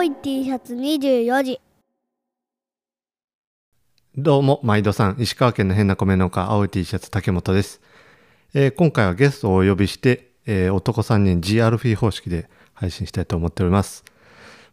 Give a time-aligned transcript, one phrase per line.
[0.00, 1.60] 青い T シャツ24時。
[4.16, 7.82] どうも、毎度さん、石川県の変な米農家、青い T シャツ竹本です。
[8.54, 14.02] えー今回はゲストをお呼びして、えー男3人 GRP 方式で配信したいと思っております。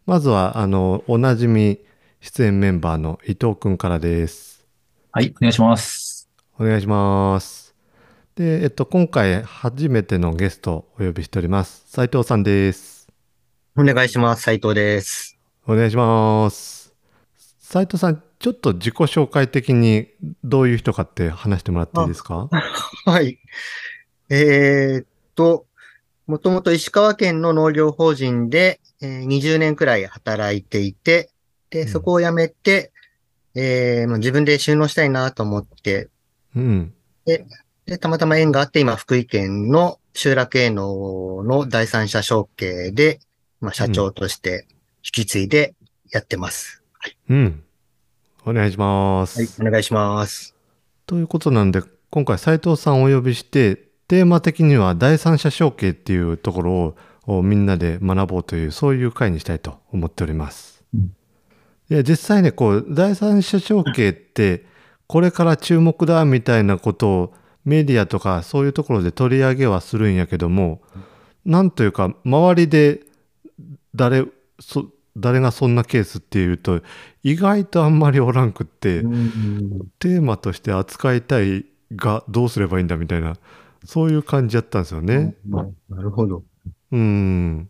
[0.06, 1.80] まずは、あの、おなじみ
[2.22, 4.66] 出演メンバーの伊藤くんからです。
[5.12, 6.30] はい、お願いします。
[6.58, 7.76] お願いします。
[8.36, 11.84] で、えっと、今回初めてのゲストをお呼びしております。
[11.90, 12.97] 斉藤さんです。
[13.80, 14.42] お願いします。
[14.42, 15.38] 斉藤です。
[15.68, 16.96] お願いします。
[17.60, 20.08] 斉藤さん、ちょっと自己紹介的に
[20.44, 22.50] どういう人かって話してもらっていいですか？
[23.06, 23.38] はい。
[24.30, 25.68] えーっと、
[26.26, 31.30] もともと石川県の農業法人で、えー20年くらい働いていて、
[31.70, 32.92] で、うんそこを辞めて、
[33.54, 36.10] えーもう自分で収納したいなと思って、
[36.56, 36.94] うん。
[37.26, 37.46] で、
[38.00, 43.20] たまたま縁があって、今、福井県の集落営農の第三者承継で、
[43.62, 45.76] まあ、社長として引き継いで
[46.12, 46.84] やってます。
[47.30, 47.64] うん。
[48.46, 49.40] お願いします。
[49.40, 50.56] はい、お願いします。
[51.06, 53.76] ということなんで、今回斉藤さんをお呼びして、
[54.08, 60.84] テーマ的には第三者承継っていうところををみんなで学ぼうという、そういう会にしたいと思っております。
[60.94, 61.14] うん
[61.90, 64.66] いや、実際ね、こう、第三者承継って、
[65.08, 70.82] これから注目だみたいなことをメディアとかそういうところで取り上げはするんやけども、
[71.46, 73.00] なんというか、周りで
[73.98, 74.26] 誰、
[74.60, 76.82] そ誰がそんなケースっていうと、
[77.24, 83.36] 意外とあんまりおらんくって、うんテーマとして扱いたいがどうすればいいんだみたいな
[83.86, 85.36] そういう感じだったんですよね。
[85.46, 86.44] ななるほど。
[86.92, 87.70] うん。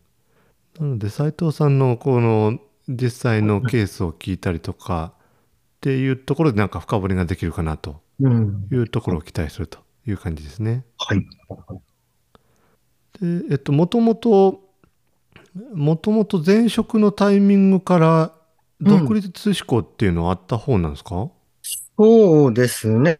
[0.80, 8.67] なので斉藤さんのこの実際のケースを聞いたりとかっていうところでなんか深掘りができるかなとうん。
[8.72, 10.86] いうところを期待するという感じですね。
[10.98, 11.25] はい。
[13.22, 14.67] でえっともともと
[15.73, 18.31] もともと前職のタイミングから
[18.81, 21.30] 独立志向っていうのはあった方なんですか、
[21.97, 23.19] そうですね。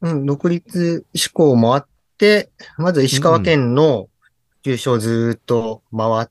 [0.00, 1.86] うん、独立志向もあっ
[2.18, 4.08] て、まず石川県の
[4.62, 6.28] 普及所をずーっと回っ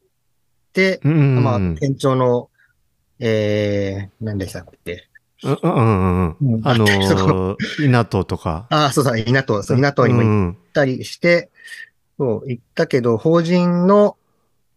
[0.73, 2.49] て、うん、うんまあうん、県庁の、
[3.19, 5.07] えー、何でしたっけ？
[5.43, 6.53] うんうんうんうん。
[6.55, 6.67] うん。
[6.67, 8.67] あの そー、稲戸とか。
[8.69, 11.49] ああ、そうそう、稲戸、そう稲戸にも行っうんたりして、
[12.17, 14.17] そう、行ったけど、法人の、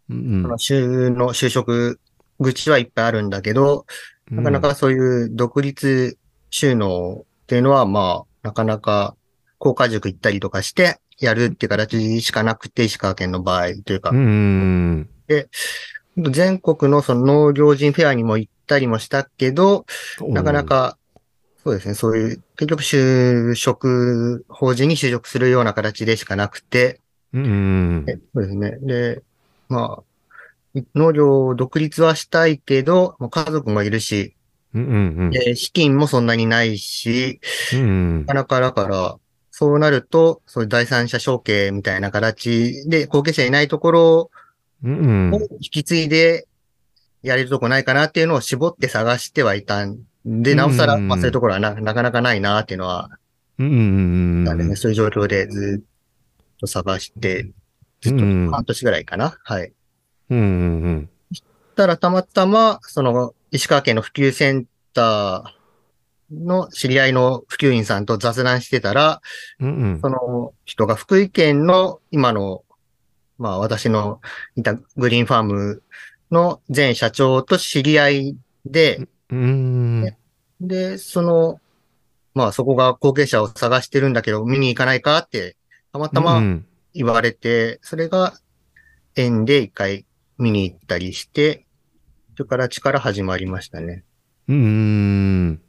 [0.09, 1.99] うんその就の就職
[2.39, 3.85] 口はいっぱいあるんだけど、
[4.31, 6.17] なかなかそういう独立
[6.49, 9.15] 収納っていうのは、まあ、なかなか、
[9.57, 14.11] 公家塾行ったりとかして、やるっていう形しかなくて、石川県の場合というか。
[14.11, 15.09] う、ん
[16.17, 19.85] 全国のその農業人フェアにも行ったりもしたけど、
[20.21, 20.97] うんなかなか、
[21.63, 27.01] そうですね、そういう、結局就職、法人に就職するような形でしかなくて、
[27.33, 28.77] うんそうですね。
[28.81, 29.23] で、
[29.69, 34.35] まあ、農業を独立はしたいけど、もう家族もいるし、
[34.73, 34.83] うん
[35.17, 37.39] うんで資金もそんなにないし、
[37.73, 39.17] うんなかなかだから、
[39.51, 44.31] そうなると、そういう第三者承継みたいな形で、後継者いないところ
[44.83, 46.47] うんを引き継いで
[47.23, 53.09] やれるとこないかなっていうのを絞って探してはいたんで、なおさら、うんまあそういうところはななかなかないなっていうのは、
[53.57, 54.43] うんうん。
[54.45, 57.49] なんでね、そういう状況でずっと探して、
[58.01, 59.37] ずっとうん半年ぐらいかな。
[59.43, 59.73] はい。
[60.29, 61.09] うんうん
[61.75, 65.59] たらたまたま、その、石川県の普及センター
[66.31, 69.21] の知り合いの普及員さんと雑談してたら、
[69.61, 70.01] うんうん。
[70.01, 72.63] その人が福井県の今の、
[73.37, 74.19] まあ私の
[74.57, 75.81] いたグリーンファーム
[76.31, 80.15] の前社長と知り合いで、うん
[80.59, 81.61] で、その、
[82.33, 85.55] まあそこが後継者を探してるんだけど見に行かないかって、
[85.93, 88.33] たまたまうん言われて、それが
[89.15, 90.05] 縁で一回
[90.37, 91.65] 見に行ったりして、
[92.35, 94.03] それから力始まりましたね。
[94.47, 95.61] うんん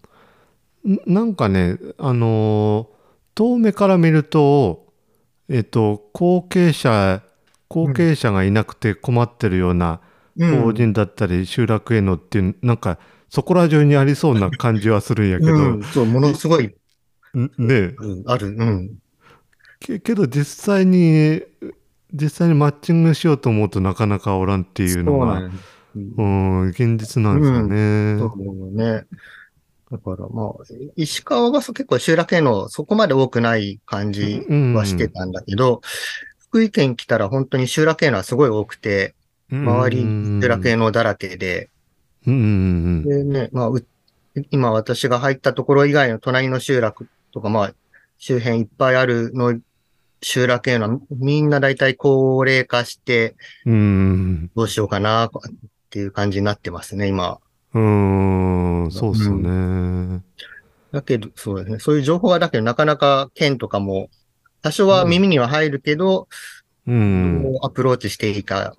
[1.07, 3.01] なんかねあのー
[3.35, 4.93] 遠目から見ると
[5.49, 7.23] えっと後継者
[7.69, 10.01] 後継者がいなくて困ってるような
[10.37, 10.63] うん。
[10.63, 12.99] 法人だったり集落へのっていうなんか
[13.31, 16.73] そこら中にありそうな感じはするんやけど、うん、そう、ものすごい、ん
[17.59, 17.95] ね。
[17.97, 18.23] うん。
[18.27, 18.99] ある、うん。
[19.81, 21.43] けけど実際に
[22.13, 25.51] 実際にマッチングしようと思うとなかなかおらんっていうのがそう
[25.95, 28.19] うん現実なんですよね。
[28.19, 29.07] そう思うね。
[29.91, 30.53] だからまあ、
[30.95, 35.81] 石川はそう結構集落へのそこまで多くない感じはしてたんだけど、
[36.39, 39.17] 福井県来たら本当に集落へのはすごい多くて、
[39.51, 40.03] 周り
[40.41, 41.71] 集落へのだらけで、
[42.25, 43.85] うんうんでね、まあ、う
[44.53, 47.75] 今私が入ったところ以外の隣の集落とか、まあ、
[48.19, 49.59] 周辺いっぱいあるの
[50.23, 55.31] 集落へのみんな大体高齢化して、うんうんどうしようかな、っ
[55.91, 57.39] ていう感じになってますね、今。
[57.75, 60.23] うーん、そうっすよね。
[60.93, 61.79] だけど、そうですね。
[61.79, 64.09] そういう情報はだけど、なかなか県とかも、
[64.63, 66.29] 多少は耳には入るけど、
[66.87, 67.43] うん。
[67.43, 68.75] どうアプローチしていいか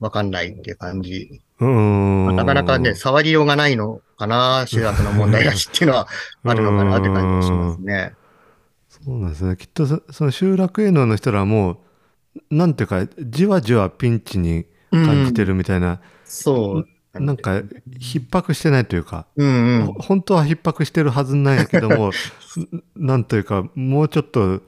[0.00, 1.42] わかんないっていう感じ。
[1.60, 2.26] うーん。
[2.26, 6.08] まあなかなかね、触りようがないのかな、集落の問題だしっていうのは
[6.44, 8.14] あるのかなって感じがしますね。
[9.04, 9.56] そうなんですね。
[9.56, 11.80] きっとそその集落営農の人らはも
[12.50, 16.84] う、なんていうか、じわじわピンチに感じてるみたいな、そ
[17.14, 17.20] う。
[17.20, 17.62] なんか、
[17.98, 19.92] 逼迫してないというか、うんうんほ。
[19.94, 22.10] 本当は逼迫してるはずなんやけども、
[22.96, 24.62] なんというか、もうちょっと、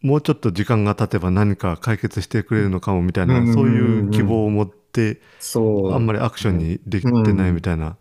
[0.00, 5.20] もうちょっと時間が経てば何か解決してくれるのかもみたいな、うんうんうんうんそういう希望を持って。
[5.92, 7.96] あんまりアクションにできてないみたいな、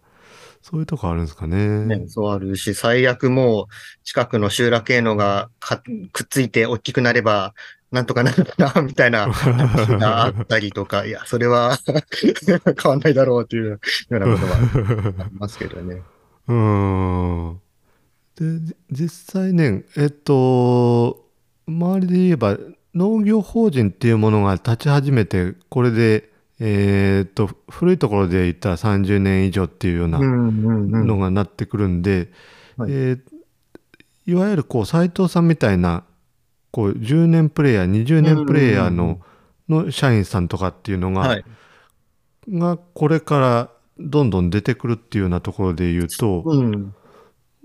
[0.62, 1.86] そういうとこあるんですかね。
[1.86, 3.66] ね、そうあるし、最悪もう
[4.04, 5.78] 近くの集落へのがか
[6.14, 7.54] くっついて大きくなれば、
[7.92, 11.78] なんとかなるかな、みたいな話があったりとか、いや、それは
[12.82, 13.80] 変わんないだろうというよ
[14.12, 16.02] うなことはありますけどね。
[16.48, 17.62] うーん。
[18.36, 21.28] で、じ実際ね、えっと、
[21.68, 22.58] 周りで言えば、
[22.94, 26.31] 農業法人っていうものが立ち始めて、これで、
[26.64, 30.20] えーっと、古いところで言ったら30年以上っていうような。
[30.20, 32.32] のがなってくるんで、
[32.78, 33.20] はいえー
[34.28, 36.04] いわゆるこう斉藤さんみたいな
[36.70, 39.20] こう10年プレイヤー20年プレイヤーの,、
[39.68, 41.44] の社員さんとかっていうのが,、はい。
[42.50, 43.70] がこれから
[44.00, 46.96] どんどん出てくるっていうようなところで言うと、うん。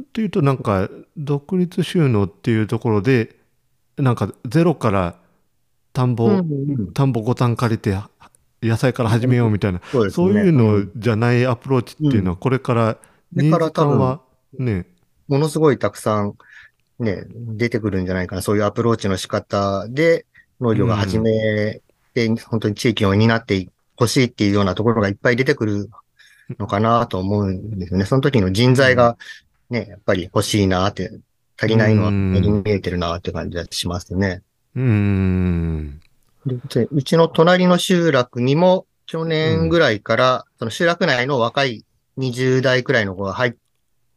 [0.02, 3.36] っていうとなんか独立収納っていうところで
[3.96, 5.16] なんかゼロから
[5.92, 6.28] 田んぼ、
[6.94, 7.96] 田んぼ5単借りて
[8.66, 10.10] 野菜から始めようみたいな、そうね。
[10.10, 13.00] そういううのんじゃないアプローチっていうのはこれからこ
[13.40, 14.20] れからは
[14.58, 14.86] ね
[15.28, 16.34] ものすごいたくさん
[16.98, 18.42] ね、出てくるんじゃないかな。
[18.42, 20.24] そういうアプローチの仕方で
[20.60, 21.82] 農業が始め
[22.14, 25.90] て、本当に地域を担ってほしいっていうようなところがいっぱい出てくる
[26.58, 28.06] のかなと思うんですよね。
[28.06, 29.18] その時の人材が
[29.68, 31.10] ね、やっぱり欲しいなって、
[31.58, 34.42] 足りないのは見えてるなって感じがしますね。
[34.74, 36.00] うーん
[36.46, 41.84] でうちの隣の集落にも去年ぐらいから、その集落内の若い
[42.18, 43.54] 20代くらいの子が入っ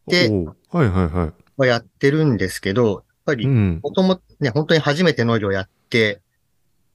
[0.09, 0.55] でおう。
[0.71, 1.33] はいはいはい。
[1.55, 3.79] はやってるんですけど、やっぱりうん。
[3.81, 6.21] もともとね、本当に初めて農業やって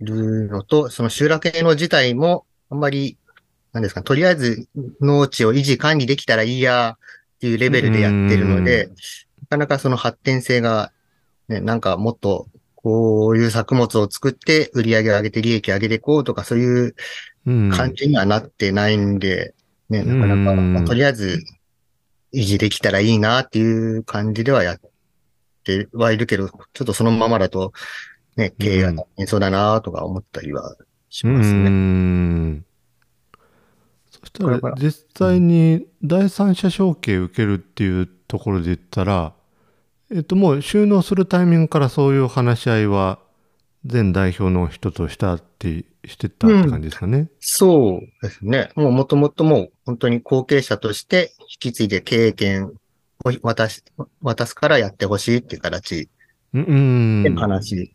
[0.00, 3.16] るのと、その集落営農自体もあんまり、
[3.72, 4.68] なんですか、とりあえず
[5.00, 8.90] 農地を維持管理できたらいいやっていうレベルでやってるので、
[9.42, 10.92] なかなかその発展性が、
[11.48, 12.48] ね、なんかもっと
[12.84, 16.94] こういう作物を作って売り上げを上げて利益を上げていこうとかそういう
[17.46, 17.70] うん。
[17.70, 19.54] 感じにはなってないんで、
[19.90, 21.42] ね、なかなか、うんまあとりあえず
[22.32, 24.80] 維持できたらいいなっていう感じではやっ
[25.64, 27.72] てはいるけど、ちょっとそのままだと、
[28.36, 30.76] ね、経営が大変そうだなとか思ったりは
[31.10, 31.68] しますね。
[31.68, 32.64] ん。
[34.10, 34.74] そしたら。
[34.76, 39.34] 実際に第三者承継受けるっていうところで言ったら、
[40.10, 43.18] えっともう収納するタイミングからそういう話し合いは
[43.90, 47.28] 前代表の人としたってしてたって感じですかね。
[47.40, 48.70] そうですね。
[48.76, 52.72] もうもともともう本当に後継者として引き継いで経営権を
[53.42, 53.82] 渡し、
[54.22, 56.08] 渡すからやってほしいっていう形
[56.52, 56.74] うんう
[57.20, 57.94] んでの話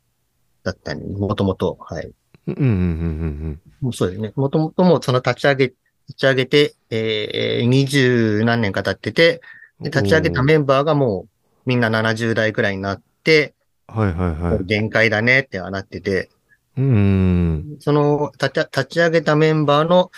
[0.63, 2.11] だったんで、もともと、はい。
[2.47, 4.33] うんうんうんもうそうですね。
[4.35, 5.77] もともともうその立ち上げ、立
[6.17, 9.41] ち上げて、えー、二十何年か経ってて、
[9.79, 11.29] で立ち上げたメンバーがもう
[11.69, 13.53] みんな70代くらいになって、
[13.85, 14.63] はいはいはい。
[14.65, 16.31] 限界だねってはなってて、
[16.75, 16.97] うんう
[17.75, 20.09] んその立ち立ち上げたメンバーの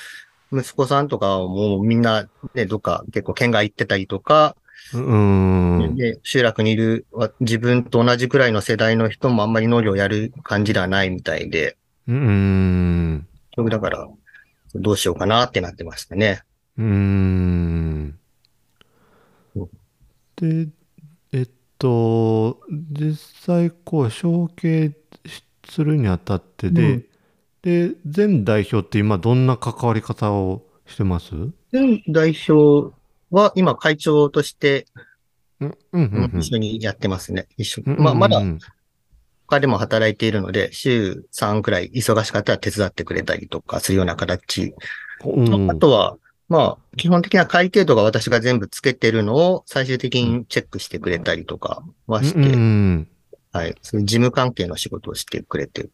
[0.53, 4.55] 息子さんとかはもうみんなね、どっか結構県外行ってたりとか、
[4.93, 11.75] うんうんで集落にいるわ自分と同じくらいの世代の人もあんまり農業やる感じではないみたいで、
[12.07, 13.27] うん
[13.69, 14.07] だから
[14.75, 16.43] どうしようかなってなってましたね。
[16.77, 18.19] うーん。
[20.37, 20.69] で、
[21.81, 22.61] と、
[22.91, 24.95] 実際、こう、承継
[25.67, 27.05] するにあたってで、うん
[27.63, 31.35] で、前代表って今どんな関わり方をしてます？
[31.71, 32.95] 前代表
[33.29, 34.85] は今会長として。
[36.33, 37.47] 一緒にやってますね。
[37.57, 37.83] 一緒。
[37.85, 38.59] うんまあ、まだうん
[39.45, 44.73] 他でも働いているので、週3くらい忙しかったら手伝ってくれたりとかするような形。
[45.23, 46.17] うんあとは、
[46.51, 53.07] まあ、基本的な会計とか私が全部つけてるのを最終的にチェックしてくれたりとかはして、うんうん
[53.53, 53.75] はい。
[53.81, 55.89] そういう事務関係の仕事をしてくれて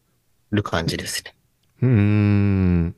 [0.50, 1.36] る感じですね。
[1.82, 2.96] うーん。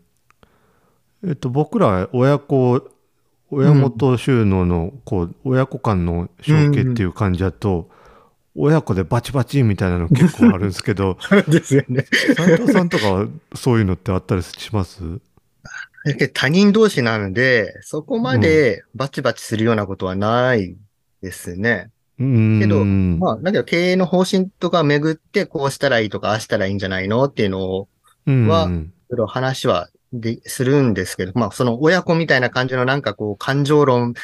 [1.27, 2.83] えっと、僕ら親子、
[3.51, 7.91] 親元収納の、こう、親子間の承継っていう感じだと、
[8.55, 12.07] 親子でバチバチみたいなの結構あるんですけど、 ですよね。
[12.37, 15.03] 斉藤さんとかはそういうのってあったりします？
[16.33, 20.77] 他人同士なので、そこまでバチバチするようなことはない
[21.23, 21.91] ですね。
[22.19, 22.61] うん。
[22.61, 27.87] けどままあ、だけど経営の方針とか巡って、こうしたらいいとか、ああしたらいいんじゃないのっていうの
[28.27, 34.15] はうん、いろいろ話はで、するんですけど、まあ、その親子みたいな感じのなんかこう、感情論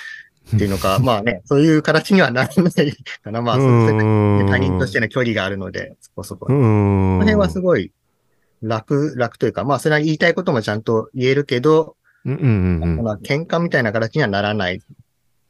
[0.54, 2.92] っていうのか、まあね、そういう形にはならない
[3.22, 3.42] かな。
[3.42, 4.04] まあ、そうですね。
[4.04, 6.46] うん他人としての距離があるので、そこそこ。
[6.46, 7.18] うこん。
[7.18, 7.92] の辺はすごい
[8.66, 14.80] 楽、楽というか、まあ、それは言いたいこともちゃんと言えるけど、うんうんうんまあ、喧嘩みたいな形にはならない。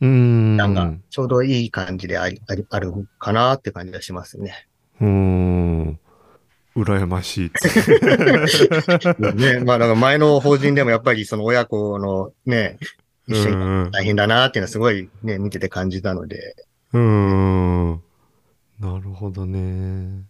[0.00, 0.56] うん。
[0.56, 4.68] なんか、ちょうどいい感じであり、あり、あるかなって感じがしますね。
[5.00, 5.98] うん。
[6.76, 7.50] 羨ましい。
[9.36, 12.78] ね、まあ、だから前の法人でもやっぱりその親子のね、
[13.26, 16.54] 一緒にうん大変だなっていうのはすごいね、見てて感じたので、
[16.92, 17.90] うん。
[18.78, 20.22] なるほどね。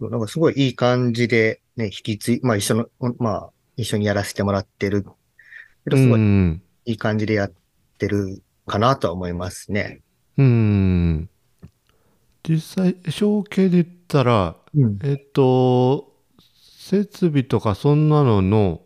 [0.00, 2.86] なんかすごいいい感じでね、引き継い、まあ一緒の、
[3.18, 5.04] まあ一緒にやらせてもらってる。
[5.84, 6.62] けどすごいうん。
[6.84, 7.52] いい感じでやっ
[7.98, 10.02] てるかなとは思いますね。
[10.36, 11.28] うん。
[12.42, 14.98] 実際、承継で言ったら、うん。
[15.02, 16.12] えっと、
[16.78, 18.82] 設備とかそんなのの、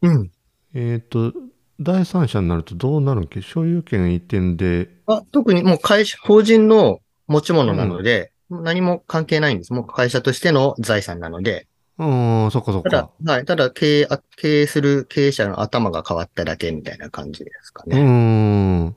[0.00, 0.30] うん。
[0.74, 1.32] えっと、
[1.78, 3.26] 第三者になるとどうなるん？
[3.26, 9.72] け所有権移転で、あ特にもう会社、法人の持ち物なので、何も関係ないんです。
[9.72, 11.66] もう会社としての財産なので、
[12.04, 18.02] うん、そっかそっただか。、はい、ただ経営、あ経営する経営者の頭が変わっただけみたいな感じですかうね。
[18.02, 18.96] ん。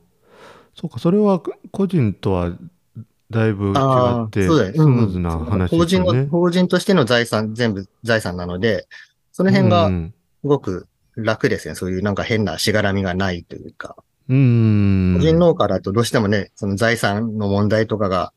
[0.74, 2.52] そっか、それは個人とは
[3.30, 3.70] だいぶ違
[4.26, 4.72] って、そうだ。
[4.72, 6.28] スムーズな話法人の、ですよね。
[6.28, 8.86] 法人としての財産、全部財産なので、
[9.32, 10.86] その辺がうんすごく
[11.16, 11.74] 楽ですね。
[11.74, 13.96] そういうなんか変なしがらみがないというか。
[14.28, 15.14] うん。
[15.18, 18.32] 個人農家だとどうしてもね、その財産の問題とかが、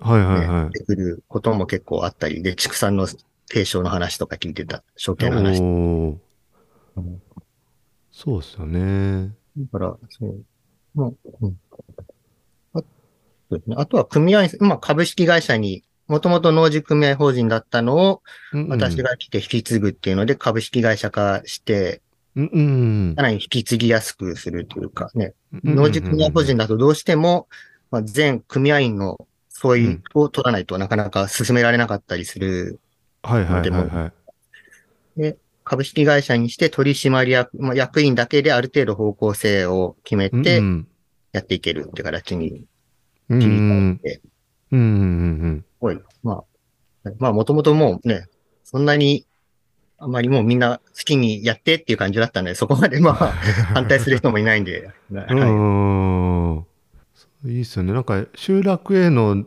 [0.00, 0.70] はいはいねはい。
[0.72, 3.06] 出てくることも結構あったり、で、畜産の
[3.52, 5.60] 継承の話とか聞いてた、証券の話。
[5.60, 6.20] うん
[8.10, 9.34] そうですよね。
[9.70, 10.44] から、そう。
[10.94, 11.56] もう、うん。
[12.74, 12.84] あそ
[13.50, 13.76] うですね。
[13.78, 18.22] あとは組合員、まあ株式会社に、もともと農事組合法人だったのを、
[18.68, 22.02] 私が来て引き継ぐっていうので、株式会社化して、
[22.34, 27.48] うんうんさらに引き継ぎやすくするというかね、うん農事組合法人だとどうしても、
[27.90, 32.80] まあ、全組合員の相違を取らないとなかなか進められなかったりする
[33.22, 35.36] はいはいはいはい。
[35.64, 40.88] 株式会社にして取締役、まあ、役員だけである程度方向性を決めてうん
[41.32, 42.66] やっていけるって形に
[43.28, 44.20] うん切りうん替えて、
[44.72, 46.44] うんうんおい、ま
[47.04, 48.26] あ、まあもともともうね、
[48.64, 49.26] そんなに、
[49.98, 53.14] あまりもうみんな好きにやってっていう感じだったので、そこまでまあ
[53.74, 55.26] 反対する人もいないんで、はい。
[55.28, 56.66] うんうん
[57.44, 57.92] いいっすよね。
[57.92, 59.44] なんか集落への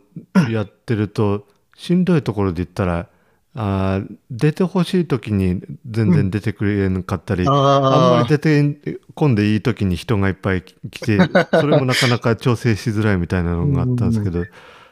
[0.50, 3.08] やってるとしんどいところで言ったら
[3.55, 11.17] あー出てほしい時に全然出てくれなかったり、あんまあり出てこんでいい時に人がいっぱい来て
[11.51, 14.45] それもなかなか調整しづらいみたいなのがあったんですけど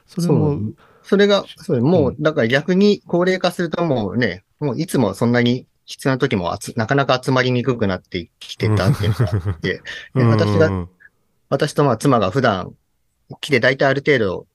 [0.08, 0.60] それも
[1.04, 9.82] それが、そうもう、だから逆に高齢化するともうね、もういつもそんなに必要な時もなかなか集まりにくくなってきてたっていうのがあって、
[10.16, 10.90] で私がうん
[11.50, 12.74] 私とまあ妻が普段
[13.40, 14.48] 来て大体ある程度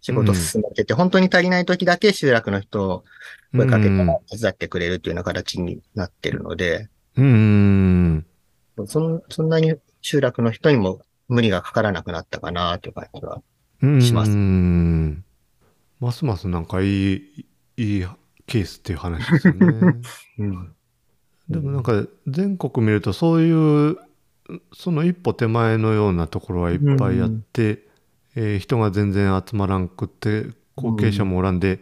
[0.00, 3.04] 仕事進めてて、本当に足りない時だけ集落の人を
[3.56, 8.26] 声かけたら手伝ってくれるというような形になってるので、うん
[8.86, 13.42] そんそんなに集落の人にも無理がかからなくなったかなという感じは。
[13.82, 15.24] うんしますうん
[16.00, 17.46] ますますなんかいい
[17.76, 18.06] いい
[18.46, 20.00] ケースっていう話ですよね。
[20.38, 20.72] うん。
[21.48, 23.98] でもなんか全国見るとそういう
[24.72, 27.86] その一歩手前のようなところはいっぱいあって、
[28.34, 31.80] えー人が全然集まらんくって後継者もおらんで、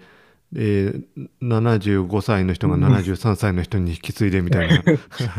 [0.55, 1.05] えー
[1.43, 4.83] 75歳の人が73歳の人に引き継いでみたいな、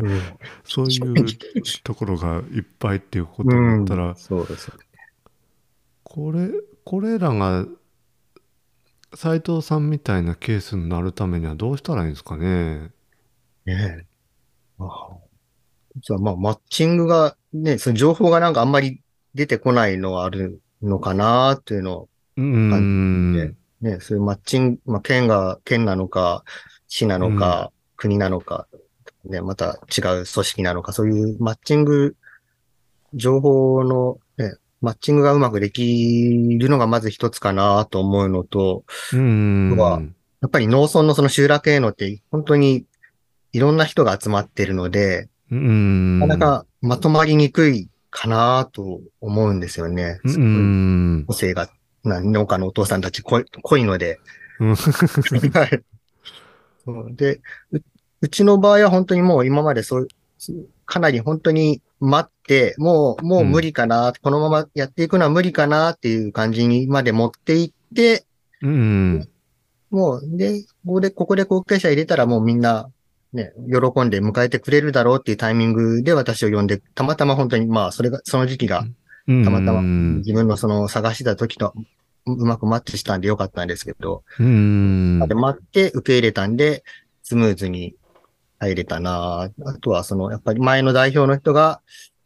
[0.64, 1.26] そういう
[1.84, 4.72] ところがいっぱいっていうことだったら、そうです。
[6.04, 6.50] これ
[6.84, 7.66] これらが
[9.16, 12.92] 斉藤さんみたいなケースになるためにはどうしたらいいんですかね？
[13.66, 14.06] ねえ。
[14.80, 15.18] ああ
[15.96, 19.02] 実はまあ、マッチングが、ね、その情報がなんかあんまり
[19.36, 23.56] 出てこないのはあるのかなっていうのを、うん。
[23.84, 26.44] ねね、そういうマッチング、まあ、県が、県なのか、
[26.88, 28.68] 市なのか、国なのか、
[29.26, 32.16] ね、また違う組織なのか、そういうマッチング、
[33.14, 39.78] 情報の、ね、マッチングがうまくできるのがまず一つかなと思うのと、うん。
[39.78, 40.02] は
[40.42, 42.86] やっぱり農村のその集落営農って本当に
[43.54, 46.20] いろんな人が集まってるので、うん。
[46.20, 50.20] なかなかまとまりにくいかなと思うんですよね。
[50.26, 51.24] うん。
[51.28, 51.72] 個性が、な
[52.04, 54.20] 農家のお父さんたち濃い濃いので。
[54.60, 54.76] うん
[55.54, 55.84] はい
[57.16, 57.40] で
[57.72, 57.82] う、
[58.22, 60.08] うちの場合は本当にもう今までそう、
[60.86, 68.26] かなり本当に待って、もう、もう無理かな、このままやっていくのは無理かなっていう感じにまで持っていって、
[68.62, 69.30] うん。
[69.90, 72.90] もう、で、ここで、ここで後継者入れたらもうみんな、
[73.32, 78.96] ね、喜んで迎えてくれるだろうっていうタイミングで私を呼んで、たまたま本当に、まあ、それが、その時期が、うん。
[79.28, 80.18] たまたまうん。
[80.18, 81.74] 自分のその探してた時と
[82.26, 85.20] ううまくマッチしたんでよかったんですけど、うん。
[85.28, 86.84] で待って受け入れたんで、
[87.22, 87.96] スムーズに
[88.60, 91.82] 入れたなあとはその、やっぱり前の代表の人が、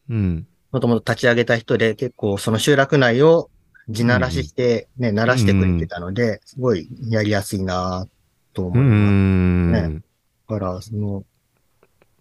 [0.10, 0.48] うん。
[0.72, 3.50] もともと立ち上げた人で結構その集落内を
[3.90, 8.08] 地ならししてね、鳴らしてくれてたので、すごいやりやすいな
[8.54, 8.94] と思ういます。
[8.94, 9.72] ん。
[9.72, 10.02] ね
[10.50, 11.24] だから、その、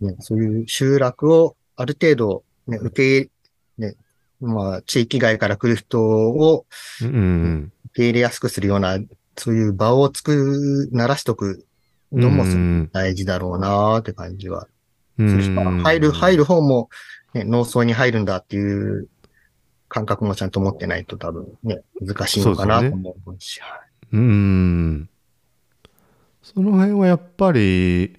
[0.01, 3.31] ね、そういう集落をある程度、ね、受け入
[3.79, 3.97] れ、ね、
[4.41, 6.67] まあ、地域外から来る人を
[7.03, 7.73] うん。
[7.87, 8.99] 受け入れやすくするような、
[9.37, 11.65] そういう場を作、鳴らしとく
[12.13, 12.45] のも
[12.93, 14.69] 大事だろうなって感じは。
[15.19, 16.91] 入る、入る方も、
[17.33, 19.09] ね、農村に入るんだっていう
[19.89, 23.61] 感覚もちゃんと持ってないと多分ね、難しいのかなと思うし。
[23.61, 25.09] はいうん。
[26.43, 28.17] その辺はやっぱり、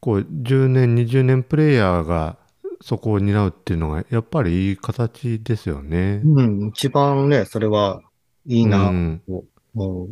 [0.00, 2.36] こう、10年、20年プレイヤーが
[2.84, 6.20] そこを担うっていうのが、やっぱりいい形ですよね。
[6.22, 8.02] うん、一番ね、それは
[8.44, 10.08] いいなうんと思う。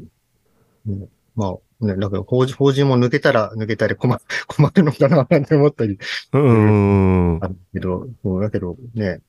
[0.88, 5.98] うんまあ、ね、だから法人、法人も抜けたら抜けたり困 困るのかななんて思ったり
[6.32, 7.44] うん。
[7.44, 9.20] あるけど、そうだけどね、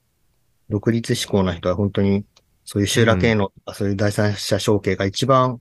[0.69, 2.23] 独立志向な人は本当に、
[2.63, 5.59] そういう集落への、そういう第三者承継が一番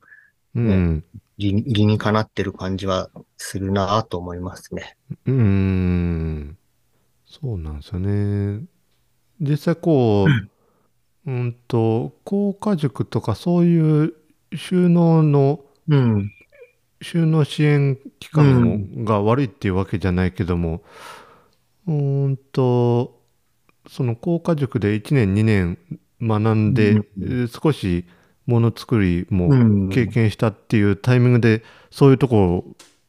[0.55, 1.05] うん。
[1.37, 4.97] 理理にかなってる感じはするなと思いますね。
[5.27, 6.57] うん。
[7.41, 8.63] そうなんですよね。
[9.41, 10.27] 実際こ
[11.27, 14.15] う、うんと、効果塾とかそういう
[14.55, 16.31] 収納の、うん。
[17.01, 18.63] 収納支援機関
[18.97, 20.83] もが悪いっていうわけじゃないけども、
[21.87, 23.19] うーんと、
[23.89, 25.79] その効果塾で1年2年
[26.21, 28.05] 学んで、うんえー少し
[28.45, 32.65] ものづくりもうん経験したっていうタイミングで、そういうところ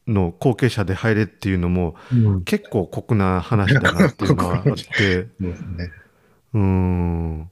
[0.06, 2.44] の後継者で入れっていうのもうん。
[2.44, 5.90] 結構酷な話だなっていうのはあって、 ですね。
[6.52, 7.50] うーん。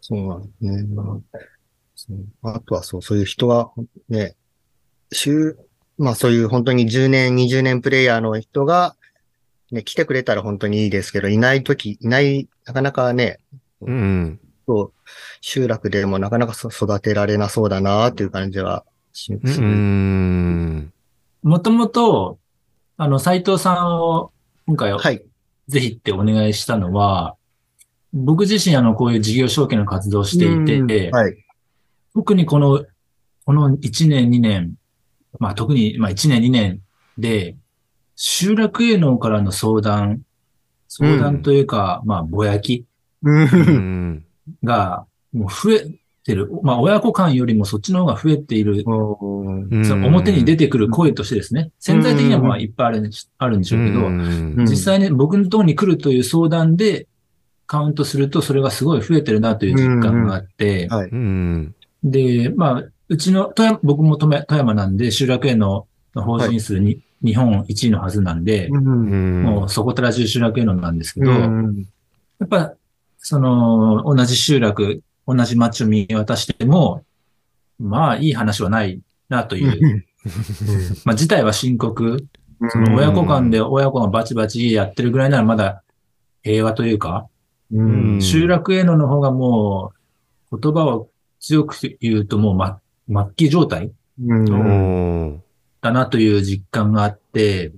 [0.00, 2.18] そうなんですね。
[2.42, 3.70] まああとはそう、そういう人が、
[4.08, 4.36] ね、
[5.12, 5.56] 週、
[5.98, 8.96] まあそういう本当に10年、20年プレイヤーの人が、
[9.70, 13.38] ね、来てくれたら本当にいいですけど、いないとき、いない、なかなかね、
[13.80, 14.40] うん。
[14.66, 14.92] そう
[15.40, 19.66] 集落でもなかなかそ育てられなそうだなっていう感じはしうする。
[19.66, 20.92] ん。
[21.42, 22.38] もともと、
[22.96, 24.32] あの、斉藤さんを
[24.66, 25.24] 今回はい。
[25.68, 27.36] ぜひってお願いしたのは、
[28.12, 31.36] 僕自身あの、こういう事業承継の活動をしていて、はい。
[32.14, 32.84] 特にこの、
[33.46, 34.74] この1年2年、
[35.38, 36.80] まあ特に、まあ1年2年
[37.16, 37.56] で、
[38.16, 40.22] 集落営農からの相談、
[40.88, 42.86] 相談というか、まあぼやき
[43.22, 43.30] う。
[43.30, 44.24] うんん。
[44.62, 45.99] が、もう増え
[46.30, 46.50] てる。
[46.62, 48.84] まあ親子間よりもそっちの方が増えている。
[48.86, 51.70] うんその表に出てくる声としてですね。
[51.78, 54.08] 潜在的にはまあいっぱいあるんであるんでしょうけど、
[54.64, 57.06] 実際に僕のところに来るという相談で
[57.66, 60.88] カウントするとそれがすごい増えてるなという実感があって。
[62.02, 69.42] で、まあ、うちの富山、僕も富山富山なんで、集落への法人数に、日本一位のはずなんで、うん。
[69.42, 71.86] もうそこたら中集落へのなんですけど、うん
[72.38, 72.72] やっぱ、
[73.18, 77.04] その、同じ集落、同じ町を見渡しても、
[77.78, 80.04] まあ、いい話はないなという、
[81.04, 82.26] まあ、事態は深刻。
[82.68, 85.82] その親子間で親子がバチバチやってるぐらいならまだ
[86.42, 87.26] 平和というか、
[87.72, 87.82] う
[88.16, 88.20] ん。
[88.20, 89.92] 集落へのの方がも
[90.50, 95.42] う、言葉を強く言うともう、ま、末期状態うん
[95.80, 97.72] だなという実感があって、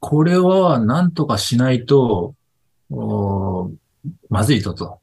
[0.00, 2.34] これは何とかしないと、
[4.30, 5.00] まずいぞと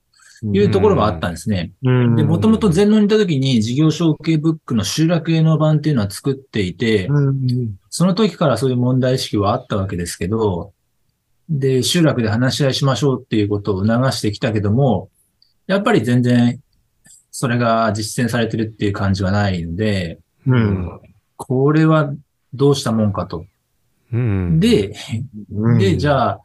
[0.51, 1.71] いうところがあったんですね。
[1.83, 10.73] うんで、もともと全農にいた時に事業承継ブックの集落への版っていうのは作っていて、うんその時からそういう問題意識はあったわけですけど、
[11.49, 15.09] で、集落で話し合いしましょうっていうことを促してきたけども、
[15.67, 16.59] やっぱり全然
[17.31, 20.99] それが実践されてるっていう感じはないので、うん
[21.35, 22.13] これは
[22.53, 23.45] どうしたもんかと。
[24.11, 24.59] うん。
[24.59, 24.95] で、
[25.51, 26.41] うんで、じゃあ、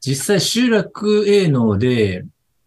[0.00, 2.24] 実際集落営農で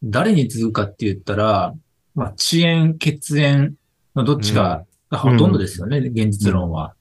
[0.10, 1.74] 誰に続くかって言ったら、
[2.16, 3.76] まあ、遅延、血縁
[4.16, 6.96] のどっちかがほとんどですよね、現実論は。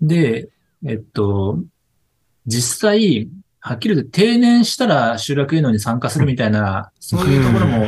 [0.00, 0.48] で、
[0.84, 1.58] えっと、
[2.46, 3.28] 実際、
[3.60, 7.86] はっきり言って定年したら集落営農に参加するみたいな、そういうところも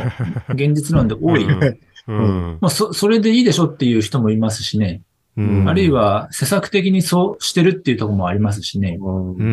[0.49, 1.45] 現実論で多い。
[1.45, 1.79] うん。
[2.09, 2.59] うん。
[2.61, 5.03] まあ、そ、それでいいでしょっていう人もいますしね。
[5.37, 8.99] うんあるい、は施策的にそうしてるっていうところもありますしね。
[9.01, 9.45] うんう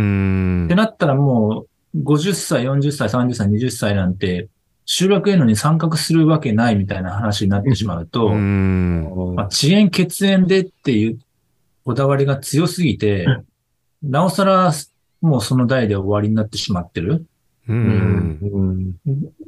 [0.63, 0.73] んって。
[0.73, 1.67] なったらもう、
[2.03, 4.49] 50歳、40歳、30歳、20歳なんて、
[4.85, 9.33] 集落へのに参画するわけないみたいな話になってしまうと、うん。
[9.35, 11.19] まあ、遅延血縁でっていう
[11.83, 13.25] こだわりが強すぎて、
[14.03, 14.71] なおさら
[15.21, 17.25] もうその代で終わりになってしまってる
[17.67, 18.39] うん。
[18.41, 18.95] うん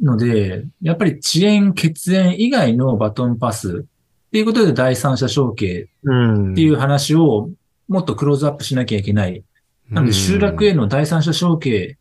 [0.01, 3.85] ので、やっぱり遅延血縁以外のバトンパス
[4.27, 7.49] っていうことで第三者承継うんっていう話を
[7.87, 9.43] もっとクローズアップしなきゃいけない。
[9.89, 11.97] なので集落への第三者承継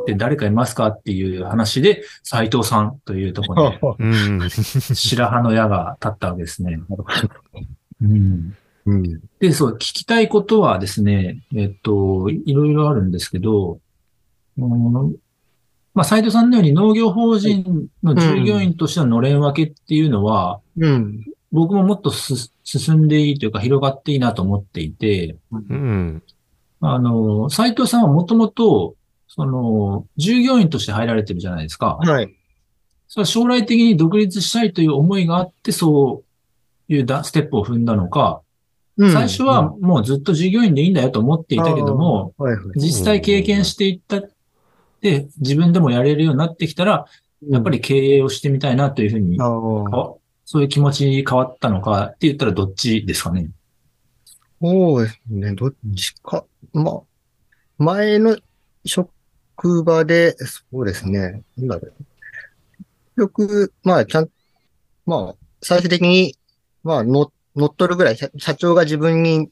[0.00, 4.06] って誰かいますかっていう話で斉藤さんというところに
[4.38, 4.50] うん。
[4.50, 6.80] 白羽の矢が立ったわけですね。
[8.02, 8.54] うん
[8.86, 13.78] うんで、そう、聞きたいことはですね、えっと、いろいろあるんですけど、
[14.58, 15.16] うん
[15.92, 26.22] まあ、斉藤さんのように農業法人の従業員としてののれん分けっていうのは、うん僕ももっとす進んでいいというか広がっていいなと思っていて、うん。
[26.80, 28.94] あの、斉藤さんはもともと、
[29.32, 31.98] その、従業員として入られてるじゃないですか。
[32.00, 32.34] はい。
[33.06, 36.24] それは将来的に独立したいという思いがあって、そ
[36.88, 38.42] ういうだステップを踏んだのか、
[38.96, 44.20] うん最初はもうずっと従業員でいいんだよと思っていたけども、はいはい実際経験していった
[45.00, 47.06] で、自分でもやれるようになってきたら、
[47.48, 53.48] やっぱり経営をしてみたいなというふうに、そういう気持ちに変わったのかって言ったらどっちですかね。
[54.60, 55.54] そうですね。
[55.54, 56.44] どっちか。
[56.74, 57.00] まあ、
[57.78, 58.36] 前の
[58.84, 59.10] 職
[59.84, 61.42] 場で、そうですね。
[61.56, 61.92] なんだろ
[63.16, 63.20] う。
[63.20, 64.28] よく、まあ、ちゃん、
[65.06, 66.36] まあ、最終的に、
[66.82, 69.50] まあ、乗乗っ取るぐらい、社社長が自分に、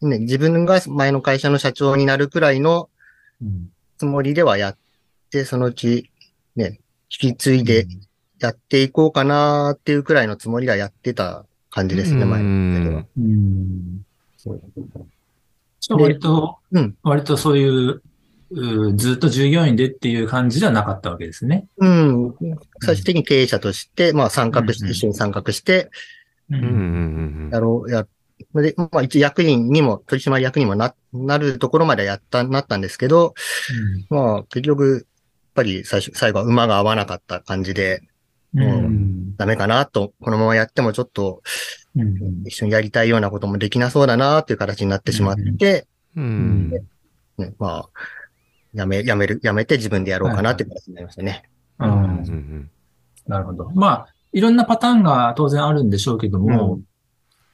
[0.00, 2.88] ね、自分が前の会社の社長になるくらいの
[3.42, 3.70] うん
[4.00, 4.78] つもりではやっ
[5.30, 6.10] て、そのうち、
[6.56, 7.86] ね、引き継いで
[8.38, 13.04] やっていこうかなっていうくらいのつもりではやってた感じですね、前の会社では。
[13.18, 14.06] うん。
[16.02, 18.02] 割と、うん割とそういう、う
[18.96, 21.68] ずっと従業員でっていう感じではなかったわけですね。
[21.78, 22.34] うん。
[22.82, 25.90] 最終的に経営者として、まあ参画して、うんうん一緒に参画して、
[26.50, 26.62] ううん。
[26.62, 26.66] う
[27.48, 27.50] ん。
[27.52, 28.06] やろう、や、
[28.54, 33.34] で、まあ一応役員にも、取締役にもな、なるところまでやった、なったんですけど、
[34.08, 35.04] まあ結局、やっ
[35.54, 38.02] ぱり最初、最後は馬が合わなかった感じで、
[38.54, 41.40] うんうんダメかなと、このままやってもちょっと
[41.96, 45.86] うん一緒にやりたいようなこともできなそうだなっていう形になってしまって、
[46.16, 46.70] うん。
[47.38, 47.88] ね、まあ、
[48.72, 51.44] やめ、やめる、やめて自分でやろうかなっていう形になりましたね。
[51.78, 52.70] ううんん。
[53.26, 53.70] なるほど。
[53.74, 56.84] まあ、いろんなパターンが当然あるんでしょうけども、うん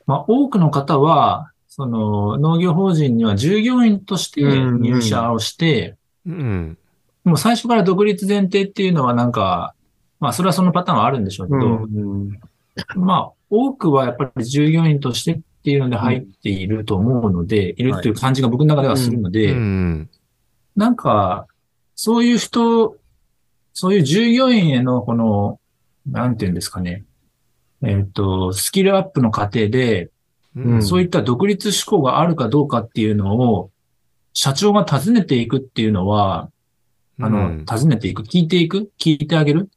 [0.07, 6.79] まあ、多くの方は、その農業法人には従業員として入社をして、うん。
[7.25, 9.75] もう最初から独立前提っていうのはなんか、
[10.21, 12.41] まあ、それはそのパターンはあるんでしょうけど、うん
[12.95, 20.11] まあ、多くはやっぱり従業員としてっていうので入っていると思うので、いるっていう感じが僕の中ではするので、うん。
[20.77, 21.47] なんか、
[21.95, 22.97] そういう人、
[23.73, 25.59] そういう従業員へのこの、
[26.07, 27.05] なんていうんですかね、
[27.83, 30.11] えっ、と、スキルアップの過程で、
[30.57, 30.83] うん。
[30.83, 33.71] そういった独立志向があるかどうかっていうのを、
[34.33, 36.51] 社長が尋ねていくっていうのは、
[37.21, 39.71] あの、尋ねていく、聞いていく、聞いてあげる？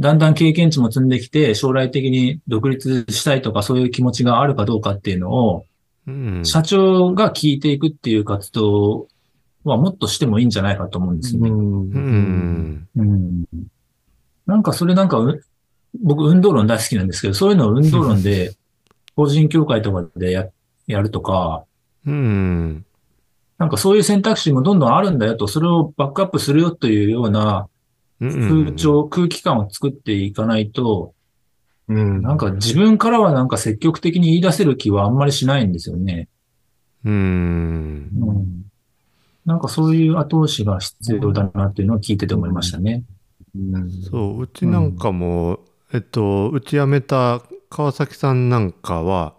[0.00, 5.66] だんだん経験値も積んできて、将来的に独立したいとかそういう気持ちがあるかどうかっていうのを、
[6.06, 6.44] うん。
[6.44, 9.08] 社長が聞いていくっていう活動
[9.64, 11.50] はもっとしてもいいんじゃないかと思うんですよね。
[11.50, 12.88] うん。
[12.96, 13.44] うん。
[14.46, 15.42] なんかそれなんかう、
[16.00, 18.56] 僕運動論大好きなんですけど、そういうのを運動論で、
[19.16, 20.48] 法人協会とかでや
[20.86, 21.64] やるとか、
[22.06, 22.84] うん。
[23.58, 27.68] なんかそういう選択肢もどんどんあるんだよと、それをバックアップするよというような
[28.20, 31.14] 風潮、空気感を作っていかないと、
[31.88, 32.22] うん。
[32.22, 36.28] なんか自分からはなんか積極的に言い出せる気はあんまりしないんですよね。
[37.04, 38.10] うん。
[38.16, 38.64] うん。
[39.48, 43.02] なんかそういう後押しが必要だなっていうのを聞いてて思いましたね。
[43.56, 45.60] うんそう、うちなんかも、
[45.94, 49.32] えっと、うち辞めた川崎さんなんかは、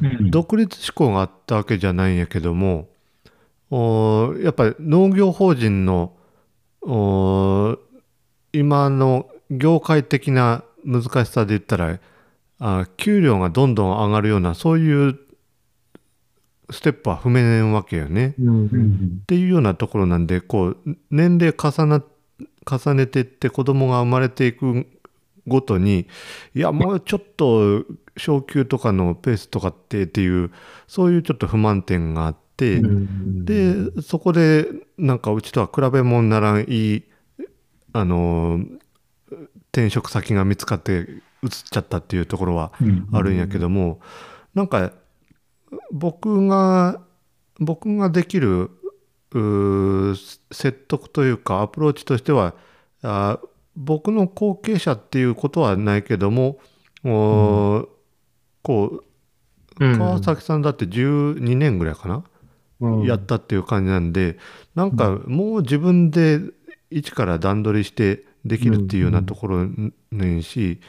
[0.00, 0.30] うん。
[0.30, 2.88] 独立志向があったわけじゃないんやけども、
[3.70, 6.16] おやっぱり農業法人の
[6.80, 7.78] お
[8.54, 11.98] 今の業界的な難しさで言ったら
[12.58, 15.18] あ給料がどんどん上がるようなそういう
[16.70, 18.34] ステップは踏めねんわけよね。
[18.40, 18.48] うん。
[18.48, 20.78] うんっていうようなところなんでこう
[21.10, 22.02] 年齢重な
[22.70, 24.86] 重ねていって子供が生まれていく
[25.46, 26.06] ごとに
[26.54, 27.84] いやもうちょっと
[28.16, 30.50] 昇給とかのペースとかってっていう
[30.86, 33.44] そういうちょっと不満点があって、うん。
[33.44, 34.66] でそこで
[34.98, 37.02] なんかうちとは比べ物にならんいい
[37.92, 38.60] あの
[39.72, 40.92] 転職先が見つかって
[41.42, 43.08] 移っちゃったっていうところはうん。
[43.12, 44.00] あるんやけども、
[44.54, 44.92] なんか
[45.92, 47.00] 僕が
[47.58, 48.70] 僕ができる
[50.50, 52.54] 説得というかアプローチとしては
[53.02, 53.38] あ
[53.76, 56.58] 僕の後継者っていうことはないけども、
[57.04, 57.88] おー
[58.62, 59.04] こ
[59.78, 59.98] ううん。
[59.98, 62.24] 川崎さんだって12年ぐらいかな、
[62.80, 63.02] うん。
[63.04, 64.38] やったっていう感じなんで
[64.74, 66.40] なんかもう自分で
[66.90, 69.66] 一から段取りしてできるっていうようなところ
[70.10, 70.80] ねんし、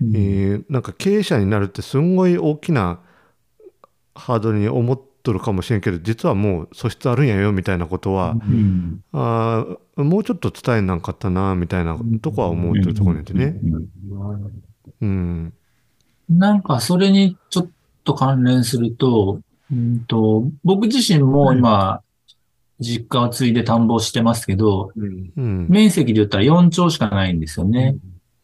[0.00, 0.16] うん。
[0.16, 3.00] えーなんか経営者になるってすんごい大きな
[4.14, 9.04] ハードルに思っとるかもしれんけど実はもう素質あるんやよみたいなことは、うん。
[9.12, 13.56] あーもうちょっと伝えなかったなみたいなとこは思うとるところにてね。
[15.00, 15.52] うん。
[16.28, 17.68] なんかそれにちょっ
[18.04, 22.02] と関連すると、うんと僕自身も今、
[22.80, 25.32] 実家を継いで田んぼをしてますけど、うん。
[25.36, 27.96] うん面積で言ったら4丁しかないんですよね。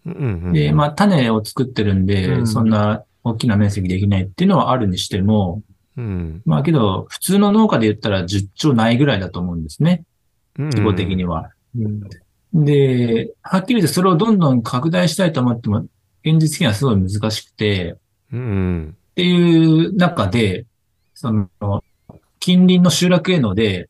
[0.07, 0.14] うん。
[0.14, 0.52] うん。
[0.52, 2.46] で、まあ種を作ってるんで、うん。
[2.46, 5.62] そんな大きな面積できないっていうのはあるにしても、
[5.97, 10.05] うんまあけど、普通の農家で言ったら10丁ないぐらいだと思うんですね。
[10.59, 11.51] うん規模的には。
[11.77, 12.01] うん
[12.55, 15.87] で、はっきり言ってそれをどんどん拡大したいと思っても、
[16.25, 17.97] 現実的にはすごい難しくて、
[18.33, 20.64] うんっていう中で、
[21.14, 21.49] その、
[22.38, 23.88] 近隣の集落へので、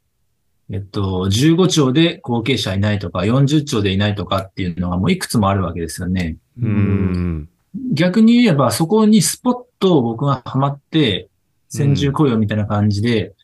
[0.71, 6.37] えっと、15丁で後継者いないとか、40丁でいないとかっていうのがもういくつもあるわけですよね。
[6.61, 7.49] うん
[7.93, 11.29] 逆に言えば、そこにスポッと僕がハマって、
[11.69, 13.35] 先住雇用みたいな感じで、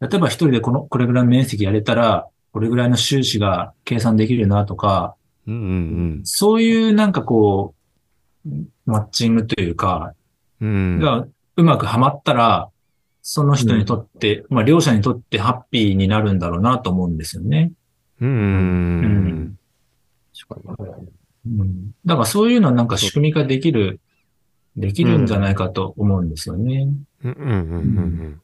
[0.00, 5.16] 例えば一人でこの、これぐらいの面積やれたら、これぐらいの収支が計算できるなとか、
[5.46, 5.58] うんう
[6.20, 7.74] んそういうなんかこ
[8.46, 8.48] う、
[8.86, 10.14] マッチングというか、
[10.60, 10.98] うん。
[11.00, 12.70] がうまくはまったら、
[13.22, 17.72] その人にとって、まあ両者にとってハッピーになるんだろうなと思うんですよね。
[18.20, 19.58] うんうんうん、
[22.06, 24.00] だからそういうのはなんか仕組み化できる、
[24.76, 26.88] できるんじゃないかと思うんですよね。
[27.22, 28.40] うんうんうん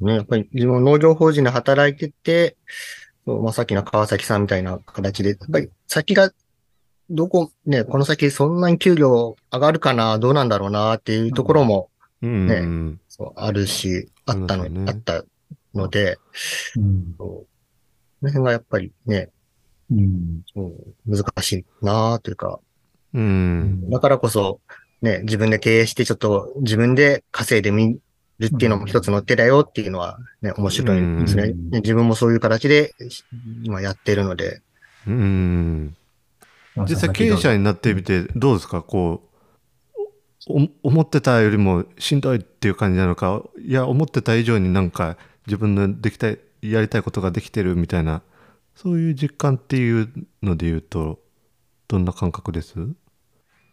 [0.00, 2.56] ね、やっぱり自分農業法人で働いてて、
[3.26, 6.32] まあ、さっきの川崎さんみたいな形で、やっぱり先が、
[7.10, 11.90] どこ、ね、この先そんなに給料上がるかな、どうなんだろうなっていうところも、
[12.22, 13.00] うんねうん。
[13.08, 14.84] そうあるし、あったの、ね。
[14.88, 15.24] あった
[15.74, 16.18] ので、
[16.76, 17.14] うん。
[17.18, 17.46] そ
[18.22, 19.30] の辺がやっぱりね、
[19.90, 20.42] うん。
[20.54, 20.72] そ
[21.06, 21.16] う。
[21.16, 22.60] 難しいなというか、
[23.14, 23.90] うん。
[23.90, 24.60] だからこそ、
[25.00, 27.98] ね、自分で経営してちょっと自分で稼いでみ
[28.38, 31.42] るっていうのも一つの手だよっていうのはね、面白いですね。
[31.44, 31.70] うん。
[31.70, 32.94] ね自分もそういう形で
[33.64, 34.62] 今やってるので、
[35.06, 35.96] うん。
[36.88, 38.82] 実際経営者になってみてどうですか？
[38.82, 39.28] こ
[40.48, 48.22] うお思ってたよりもしんどいっていう感じなのかいや思ってた以上になんか自分のできたいやりたいことができてるみたいな
[48.74, 51.20] そういう実感っていうので言うと
[51.88, 52.74] どんな感覚です？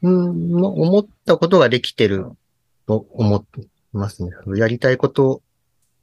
[0.01, 2.31] うん、まあ思ったことができてる
[2.87, 4.31] と思ってますね。
[4.55, 5.41] やりたいこと、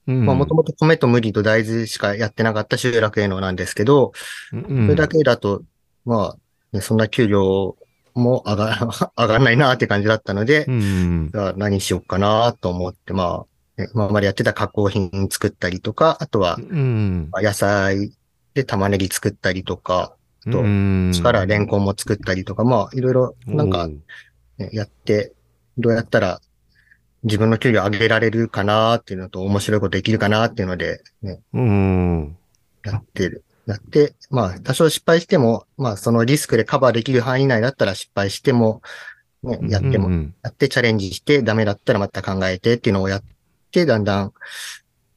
[0.06, 4.12] まあもともと米と麦と大豆しかやってなかった集落営農なんですけど、
[4.50, 5.62] そそれだけだと、
[6.04, 6.38] まあ、
[6.72, 7.76] ねそんな給料
[8.14, 13.44] も上が 上がんないなって感じだったので、うんじゃあ何しようかなと思って、ま
[13.78, 18.12] あ、ね今までやってた加工品作ったりとか、あとは野菜
[18.56, 20.16] で玉ねぎ作ったりとか、
[20.50, 21.12] とうん。
[21.12, 25.34] 力レンコンも作ったりとか、まあいろいろなんか、ね、やって、
[25.76, 26.40] どうやったら
[27.22, 32.36] 自分の給料上げられるかなっていうのと面白いことできるかなっていうので、ね、うん。
[32.82, 33.44] やってる。
[33.66, 38.80] やって、まあ多少失敗しても、まあそのリスクでカバーできる範囲内だったら失敗しても、
[39.42, 43.22] ね、やっても、うんやってチャレンジしてダメだったらまた考えてっていうのをやっ
[43.70, 44.32] て、だんだん、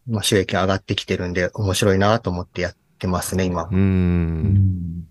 [0.09, 3.63] まあ収益が上がってきてるんで面白いなと思ってやってますね、今。
[3.63, 3.69] う。
[3.71, 4.43] うん。
[4.43, 5.07] ん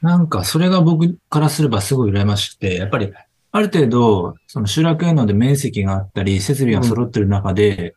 [0.00, 3.12] なんか、それが僕からすればすごい羨ましくて、やっぱり、
[3.50, 7.94] ある程度、その集落へので面積があったり、設備が揃ってる中で、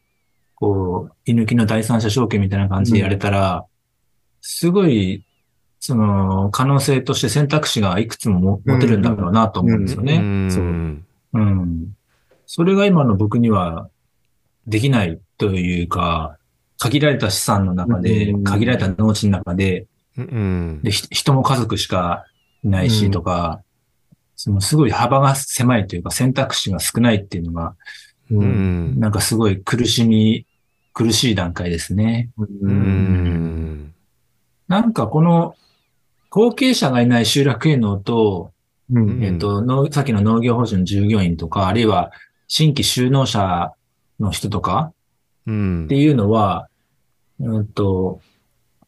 [0.56, 3.66] こう、居抜きの第三者証券みたいな感じでやれたら、
[4.42, 5.24] すごい、
[5.80, 10.16] その、可能性として選択肢がいくつもも持てるんだろうなと思うんですよね。
[10.16, 10.52] うん。
[10.52, 10.60] そ
[11.40, 11.42] う。
[11.42, 11.96] うん。
[12.46, 13.90] それが今の僕には
[14.68, 16.38] できないというか、
[16.82, 18.44] 限られた資産の中でう、ん。
[18.44, 19.86] 限られた農地の中で、
[20.18, 20.82] うん。
[20.82, 22.26] で、ひ人も家族しか
[22.64, 23.12] いないしうん。
[23.12, 23.62] とか、
[24.36, 27.76] そのすごい幅が狭いというか選択肢が少ないっていうのが、
[28.32, 28.96] ううん。
[28.96, 30.48] んなんかすごい苦しみ、
[30.92, 32.32] 苦しい段階ですね。
[32.40, 32.74] ううん。
[32.74, 33.94] ん
[34.68, 35.54] なんかこの
[36.32, 38.54] 後継者がいない集落営農と、
[38.92, 39.24] うん。
[39.24, 42.12] えっと、農さっきの農業法人の従業員とか、あるいは
[42.48, 43.72] 新規就農者
[44.20, 44.94] の人とか
[45.46, 45.86] うん。
[45.86, 46.70] っていうのは、
[47.42, 48.22] うんと、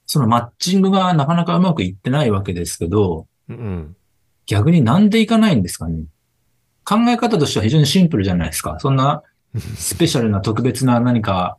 [0.06, 3.96] そのマッチングがなかなかうまくいってないわけですけど、うん
[4.46, 6.04] 逆になんでいかないんですかね？
[6.84, 8.78] 考え方としては非常にシンプルじゃないですか。
[8.80, 9.24] そんな
[9.78, 11.58] スペシャルな特別な何か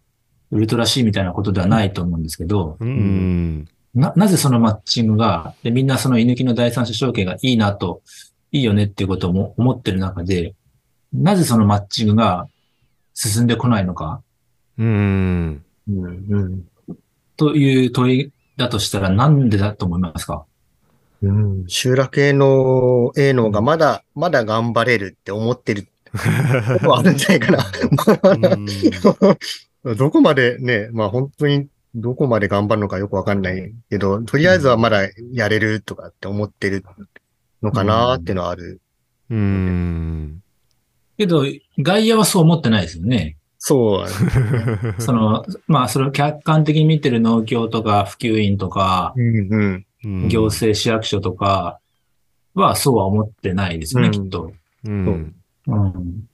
[0.51, 3.67] ウルトラ C みたいなことではないと思うんですけど、うん。
[3.95, 8.03] な、なぜそのマッチングが、でみんなその居抜きの第三者承継がいいなと、
[8.53, 10.55] いいよねっていうことをも思ってる中で、
[11.15, 12.49] なぜそのマッチングが
[13.15, 14.23] 進んでこないのか
[14.77, 15.65] うん。
[15.89, 16.69] うんうん
[17.37, 20.45] という問いだとしたらなんでだと思いますか？
[21.23, 25.89] うん集落営農、営農がまだ、まだ頑張れるって思ってる
[26.93, 27.65] あるんじゃないかな。
[29.97, 36.85] どこまでね、まあ本当にどこまで頑張るのかよくわかんないけど、とりあえずはまだやれるとかって思ってる
[37.63, 38.81] のかなっていうのはある。
[39.31, 40.43] うん。
[41.17, 41.45] けど、
[41.79, 43.37] 外野はそう思ってないですよね。
[43.67, 45.01] そう。
[45.01, 49.87] その、まあ、それを客観的に見てる農協とか普及員とか、うんうん。
[50.05, 51.81] うん行政市役所とか
[52.53, 54.53] はそうは思ってないですよね、うんきっと。
[54.85, 55.35] うん。
[55.67, 56.29] うん。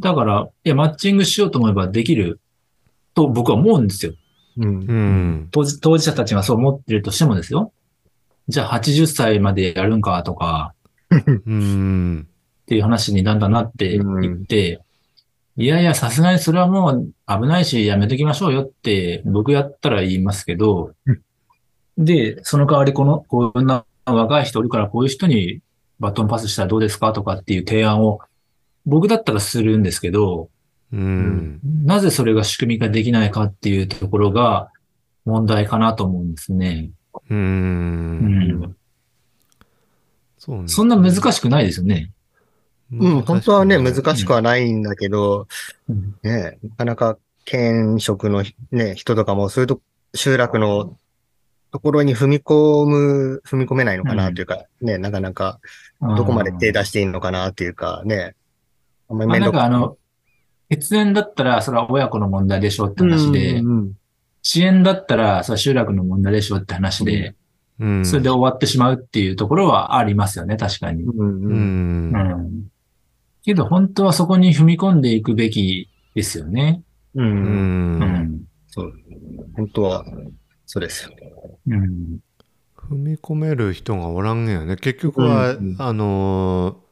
[0.00, 2.40] だから、いや、マッチングしようと思えばできる
[3.14, 4.14] と僕は思うんですよ。
[4.56, 4.70] うんう。
[4.72, 5.48] ん。
[5.52, 7.72] 当事当事者たちがそう思ってるとしてもですよ。
[8.48, 10.74] じゃあ80歳までやるんかとか
[11.46, 12.26] うん。
[12.62, 14.80] っていう話にだんだんなっていって、
[15.58, 20.92] いやいや、さすがにそれはもう危ないしやめときましょうよって僕やったら言いますけど、
[21.98, 25.60] で、その代わりこの、こんな若い人おるからこういう人に
[25.98, 28.20] バトンパスしたらどうですかとかっていう提案を
[28.86, 30.48] 僕だったらするんですけど、
[30.92, 31.60] うん。
[31.84, 34.70] なぜそれが仕組み化できないかっていうところが
[35.24, 36.90] 問題かなと思うんですね。
[37.30, 37.34] う。
[37.34, 38.76] うんん。
[40.38, 40.68] そうね。
[40.68, 42.12] そんな難しくないですよね。
[42.92, 44.16] うん、本当はね、難い。
[44.16, 45.46] しくはないんだけど、
[45.88, 49.80] うんね、なかなか県職のね、人とかも、そういうと、
[50.14, 50.96] 集落の
[51.70, 55.60] ところに踏み込む、踏み込めないのかなというか、ね、なかなか、
[56.00, 58.34] どこまで手出していいのかなというか、ね。
[59.10, 59.96] あんまりまあ、面倒なんかあの、
[60.70, 63.92] 血縁だったらそれは親子の問題でしょって話で、うんうん
[64.40, 67.34] 遅延だったらそれは集落の問題でしょって話で、
[67.80, 68.06] うん。
[68.06, 71.02] それで終わってしまうっていうところはありますよね、確かに。
[71.02, 72.14] うんううんん。
[72.14, 72.68] うん。
[73.44, 76.82] けど本当はそこに踏み込んでいくべきですよね。
[77.14, 77.22] う。
[77.22, 77.30] うん。
[77.30, 78.42] うんん。
[78.66, 78.92] そう。
[79.56, 80.04] 本当は、
[80.66, 81.10] そうですよ。
[81.68, 82.18] うん。
[82.76, 84.76] 踏み込める人がおらんねやね。
[84.76, 86.88] 結局は、うんうんあのー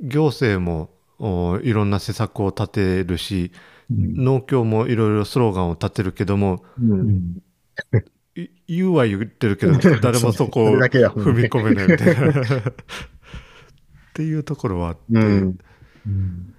[0.00, 3.50] 行政もおいろんな施策を立てるし、
[3.90, 6.94] うん農協もいろいろスローガンを立てるけども、う。
[6.94, 7.42] うん
[8.68, 12.30] 言うは言ってるけど、誰もそこを踏み込めないみたいな。
[12.70, 12.74] っ
[14.14, 15.58] ていうところはあって、うん。
[16.08, 16.54] うん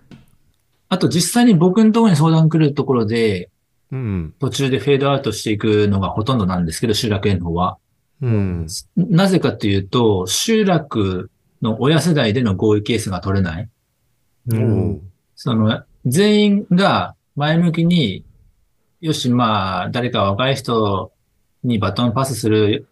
[0.89, 3.49] あと実際に僕のところに相談来るところで、
[3.91, 4.33] うん。
[4.39, 7.77] 途中でフェードアウトしていくのがほとんどなんですけど、集落への方は。
[8.21, 8.67] うん。
[8.97, 11.29] なぜかというと、集落
[11.61, 13.69] の親世代での合意ケースが取れない。
[14.51, 14.55] お
[14.93, 15.01] う
[15.35, 18.25] その、全員が前向きに、
[18.99, 21.11] よし、まあ、誰か若い人
[21.63, 22.87] にバトンパスする、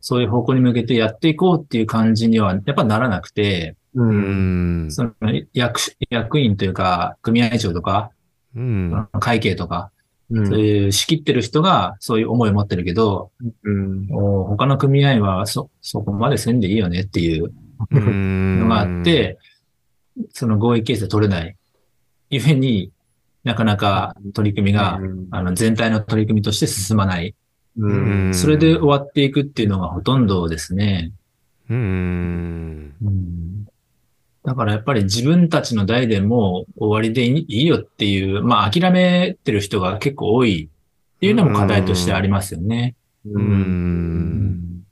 [0.00, 4.02] そういう方向に向けてやっていこうっていう感じには、やっぱならなくて、う。
[4.02, 4.90] うんん。
[4.90, 5.12] その
[5.52, 8.10] 役、役員というか、組合長とか、
[8.54, 9.08] うん。
[9.20, 9.90] 会計とか、
[10.30, 13.30] うんそういう仕切ってる人がそういう思いを持ってるけど、
[13.64, 14.08] うん。
[14.10, 17.52] お他の組合はそ、そこまでせんでいいよねっていう
[17.90, 19.38] うんのがあっ、て、
[20.32, 21.56] その合意形成取れない。
[22.30, 22.92] ゆえに
[23.44, 27.34] なかなか取り組みが、うんあの、全体の取り組みとして進まない。
[28.32, 31.12] それで終わっていくっていうのがほとんどですね。
[31.68, 32.94] うん。
[34.44, 40.68] だからやっぱり自分たちの代でもう終わりでいいよっていう、まあ諦めてる人が結構多い
[41.16, 42.96] っていうのも課題としてありますよね。
[43.24, 43.38] う。
[43.38, 44.82] うん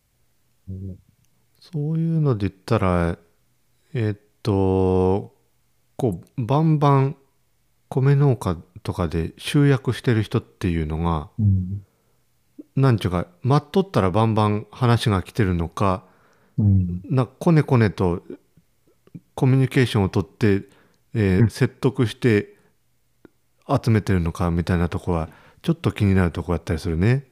[1.72, 3.18] そういうので言ったら、
[3.94, 5.34] えっと、
[5.96, 7.16] こう、バンバン
[7.88, 11.82] 米農家とかで集約してる人っていうのが、うん
[12.76, 16.04] なんちゅうか、待っとったらバンバン話が来てるのか、
[16.56, 18.22] うんなこねこねと
[19.34, 20.62] コミュニケーションをとって、
[21.14, 21.50] えーうん。
[21.50, 22.54] 説得して
[23.68, 25.28] 集めてるのかみたいなとこは
[25.62, 27.26] ちょっと気になるとこだったりするね。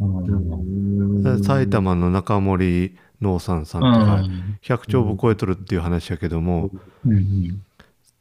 [0.00, 1.42] うん。
[1.42, 4.22] 埼玉の中森農産さんとか、
[4.62, 6.70] 100兆部超えとるっていう話やけども、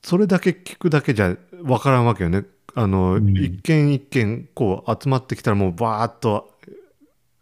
[0.01, 2.45] それだけ聞くだけじゃ分からんわけよね。
[2.76, 3.38] あの、うん。
[3.38, 6.51] 一軒一軒こう集まってきたらもうバーッと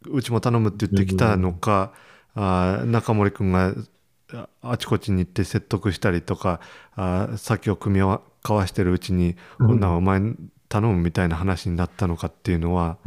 [0.09, 1.93] うちも頼むって言ってきたのか、
[2.35, 3.73] あー中森君が
[4.33, 6.59] ああちこちに行って説得したりとか
[6.95, 8.19] あー先を組み交
[8.57, 9.67] わしてるうちに、うん。
[9.67, 10.21] ほんならお前
[10.69, 12.97] 頼むみたいな話になったのかっていうのは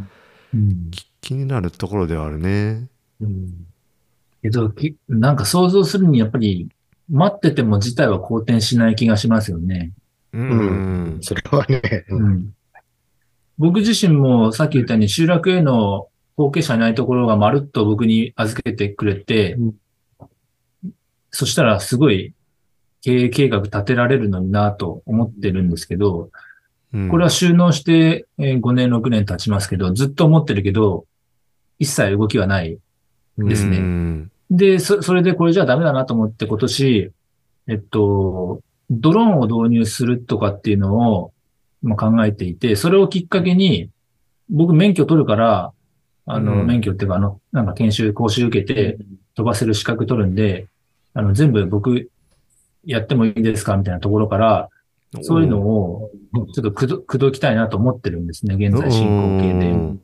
[0.54, 0.90] うん。
[0.90, 2.86] き気になるところではあるね。
[3.20, 3.66] うん。
[4.42, 6.68] けど、きなんか想像するにやっぱり
[7.10, 9.90] 待ってても事態は好転しない気がしますよね。
[10.32, 11.18] ううん。
[11.22, 12.54] それはね、うん。
[13.58, 19.74] 僕自身もさっき言ったように集落への後継者いないところがまるっと僕に預けてくれて、うん
[21.37, 22.32] そしたらすごい
[23.03, 26.30] 経営計画立てられるのになと思ってるんですけど、
[26.95, 27.11] うん。
[27.11, 31.05] これは収納してえー5年、6年経ちますけど、ずっと思ってるけど、
[31.78, 32.78] 一切動きはない
[33.37, 33.76] ですね。
[33.78, 34.30] うん。
[34.51, 37.11] で、そ、それでこれじゃダメだなと思って今年、
[37.68, 41.32] えっと、ドローンを導入するとかっていうのを、
[41.82, 43.91] まあ、考えていて、それをきっかけに、
[44.49, 45.72] 僕免許取るから、
[46.24, 46.66] あの、うん。
[46.66, 48.99] 免許っていうか、あの、なんか研修、講習受けて
[49.34, 50.66] 飛ばせる資格取るんで、
[51.16, 52.10] あの、全部僕
[52.84, 54.68] やってもいいですかみたいなところから、
[55.22, 56.10] そういうのを
[56.54, 59.70] ちょっとくど、くどきたいなと思ってるんですね、現在進行形で。
[59.70, 60.00] うん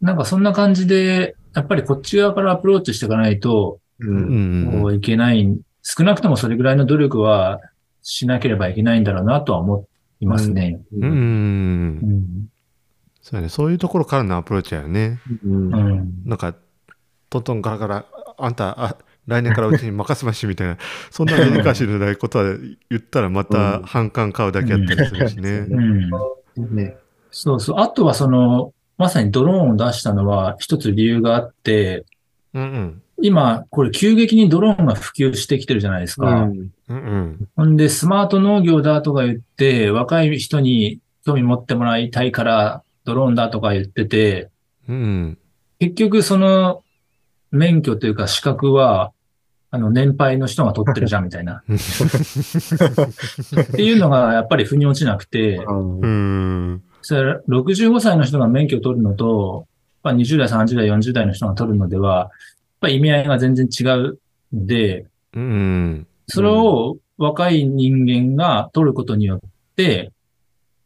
[0.00, 7.62] なんかそんな感じで、やっぱりこっち側からアプローチしていかないと、こういけない、少なくともそれぐらいの努力は
[8.02, 9.86] しなければいけないんだろうなとは思
[10.20, 10.82] いますね。
[10.92, 11.10] うん。
[11.10, 12.48] うん。
[13.22, 13.48] そうやね。
[13.48, 15.20] そういうところからのアプローチやよね。
[15.42, 16.22] うんうん。
[16.26, 16.54] なんか、
[17.30, 18.04] トントンガラガラ、
[18.36, 18.96] あんた、あ、
[19.26, 20.76] 来年からうちに任せましみたいな、
[21.10, 22.44] そんなデリカシーのないことは
[22.90, 25.66] 言ったらまた反感買うだけやったりするしね。
[25.70, 26.76] うん。
[26.76, 26.96] ね。
[27.30, 27.78] そうそう。
[27.78, 32.04] あとはその、まさにドローンを出したのは一つ理由があって、
[32.52, 33.02] うんうん。
[33.22, 36.42] 今、これ急激にドローンが普及してきてるじゃないですか。
[36.42, 37.48] うんうん。
[37.56, 44.50] ほんで、スマート農業だとか言って、若い人に興味持ってもらいたいから、ドローンだとか言ってて、
[44.88, 45.38] うん
[45.80, 46.83] 結局その
[47.54, 49.12] 免許というか資格は、
[49.70, 51.62] あの、年配の人が取ってるじゃんみたいな。
[51.66, 51.70] っ
[53.72, 55.60] ていうのがやっぱり腑に落ちなくて。
[57.06, 59.66] それ65歳の人が免許を取るのと、
[60.02, 62.30] まあ、20代、30代、40代の人が取るのでは、やっ
[62.80, 64.18] ぱり意味合いが全然違う
[64.52, 66.06] ので、うん。
[66.28, 69.40] それを若い人間が取ることによっ
[69.76, 70.12] て、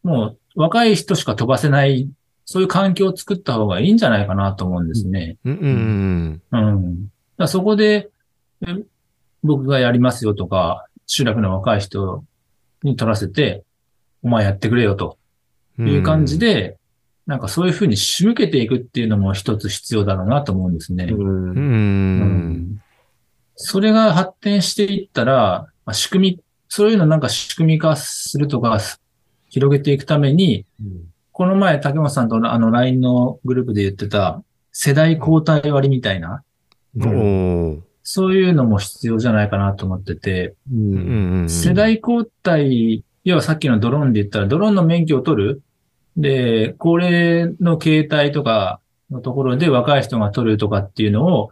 [0.03, 2.09] もう若い人しか飛ばせない、
[2.51, 5.37] そういう環境を作った方がいいんじゃないかなと思うんですね。
[5.45, 5.59] うん。
[5.61, 6.41] うん。
[6.51, 7.03] うん。
[7.03, 8.09] だからそこで、
[8.67, 8.75] え
[9.43, 12.23] 僕がやりますよとか、集落の若い人
[12.81, 13.63] に取らせて、
[14.23, 15.19] お前やってくれよと
[15.77, 16.79] いう感じで、
[17.27, 21.03] なんかそういうふうに仕向けていくっていうのも一つ必要だろうなと思うんですね。
[21.03, 21.51] うん。
[21.51, 21.53] う。
[21.53, 22.81] うん
[23.57, 28.79] それが発展していったら、まあ仕組み、そういうのなんか仕組み化するとか、
[29.49, 30.65] 広げていくために、
[31.39, 36.43] この前竹本さんとあの LINE のグループで言ってた世代交代割みたいな、
[36.97, 41.41] おーそういうのも必要じゃないかなと思ってて、うん。
[41.41, 41.49] うん。
[41.49, 45.61] 世代交代、要はさっきのドローンで言ったら、ドローンの免許を取る。
[46.17, 51.49] で、高齢の携帯とかのところで若い人が取るとかっていうの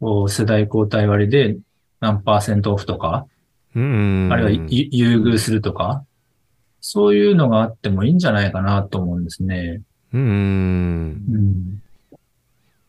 [0.00, 1.56] を、世代交代割で
[1.98, 3.26] 何パーセントオフとか、
[3.74, 4.28] うん。
[4.30, 6.04] あるいはゆ優遇するとか、
[6.86, 9.80] そういうのがあってもいいんじゃないかなと思うんですね。
[10.12, 10.20] うん。
[10.20, 11.82] うん。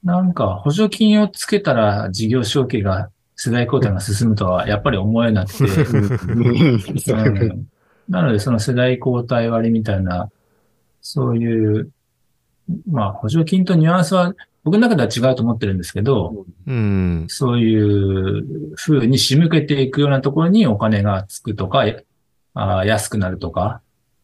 [0.04, 7.16] なんか補助金をつけたら事業承継が世代交代が進むとはやっぱり思えなくて、う
[7.54, 7.68] ん
[8.10, 10.30] なので、その世代交代割みたいな、
[11.02, 11.90] そういう、
[12.88, 17.26] まあ、補助金とニュアンスは、僕の中では違うと思ってるんですけど、うん。
[17.30, 21.86] そういう風に仕向けていくようなところにお金がつくとか、
[22.54, 23.82] あー安くなるとか、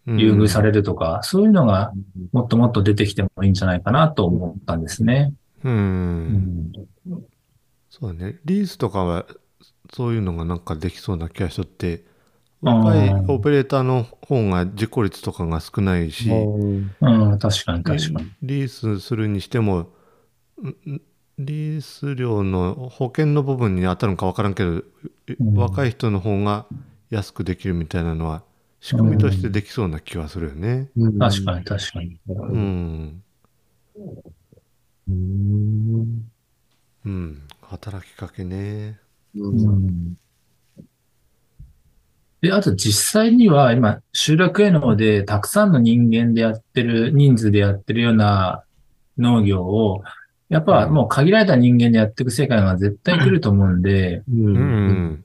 [0.07, 1.93] 優遇されるとか、そういうのが
[2.31, 5.33] もっともっと出てきてもいいんじゃないかなと思ったんですね。
[5.63, 5.69] う。
[5.69, 6.71] うんん。
[7.89, 8.39] そうだね。
[8.45, 9.25] リースとかは、
[9.93, 12.05] そういうのがなんかできそうな気がしとって、
[12.61, 18.31] 若いオペレーターの方が事故率とかが少ないし、うん、確かに確かに。
[18.43, 19.89] リースするにしても、
[20.61, 21.01] んん
[21.39, 24.85] リース料の保険の部分に当たるのか分からんけど、うん
[25.55, 26.65] 若い人の方が
[27.09, 28.43] 安くできるみたいなのは、
[28.81, 30.89] 仕組みとしてできそうな気はするよね。
[31.19, 32.17] 確かに確かに。
[32.27, 33.23] うん。
[35.07, 36.31] うん。
[37.05, 37.41] うん。
[37.61, 38.99] 働きかけね。
[39.35, 40.17] うん
[42.41, 48.63] で、あと実際には今、集落へのでたくさんの人間でやってる、人数でやってるような
[49.19, 50.03] 農業を、
[50.49, 54.33] やっぱもう限られた人間でやっていく世界が絶対来ると思うんで、う。
[54.33, 55.23] ん。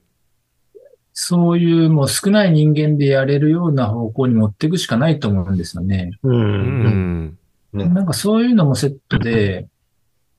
[1.19, 6.11] そういうもう少ない人間でやれるような方向に持っていくしかないと思うんですよね。
[6.23, 6.29] う。
[6.29, 7.39] うんん。
[7.73, 9.67] なんかそういうのもセットで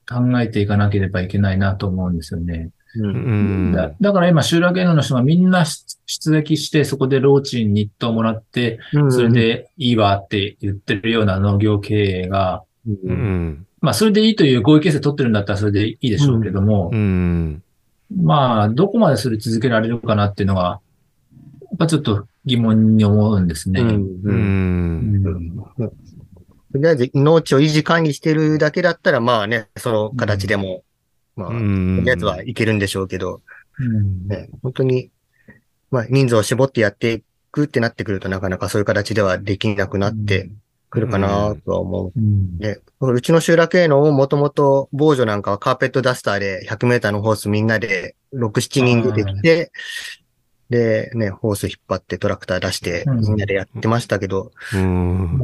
[0.08, 2.70] 考えていかなければいけないなと思うんですよね。
[2.94, 3.72] うん。
[3.72, 8.78] だだから今、集落への人がみんな出出撃して、そこで労賃日当もらって、
[9.10, 13.14] それでいいわって言ってるような農業経営が、ううん。
[13.14, 13.66] ん。
[13.80, 17.64] まあ、それでいいという合意形成取ってるんだったらそれでいいでしょうけどもう、ん。
[18.10, 20.80] まあ、どこまでそれ続けられるかなっていうのが、
[21.78, 23.80] ぱちょっと疑問に思うんですね。
[23.80, 25.16] うんううん。
[25.16, 25.22] ん。
[26.72, 30.82] とりあえず農地を維持管理してるだけだったら、まあね、その形でも、
[31.36, 32.04] まあ、とうん。
[32.04, 33.40] りあえずはいけるんでしょうけど、
[33.78, 34.26] うん。
[34.26, 35.10] ね、本当に、
[35.90, 40.50] まあ人数を絞ってやっていくってなってくるとなかなかそういう形ではできなくなって
[40.90, 42.12] くるかなとは思う。
[42.16, 49.72] うんで、うちの集落へのもともと防除なんかはカーペットダスターで100メーターのホースみんなで6、7人出てきて、
[50.70, 55.40] で、ね、ホース引っ張ってトラクター出してうんみんなでやってましたけど、うん。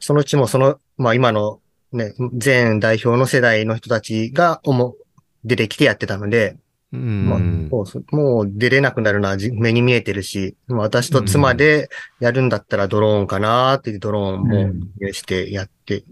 [0.00, 1.60] そのうちもその、まあ今の
[1.92, 4.96] ね、前代表の世代の人たちが主
[5.44, 6.56] 出てきてやってたので、
[6.92, 7.68] まあうん。
[7.70, 11.88] もうそもう出れなくなるのはじ目に見えてるし、まあ私と妻で
[12.20, 16.04] やるんだったらドローンかなーっていうドローンもうん入してやって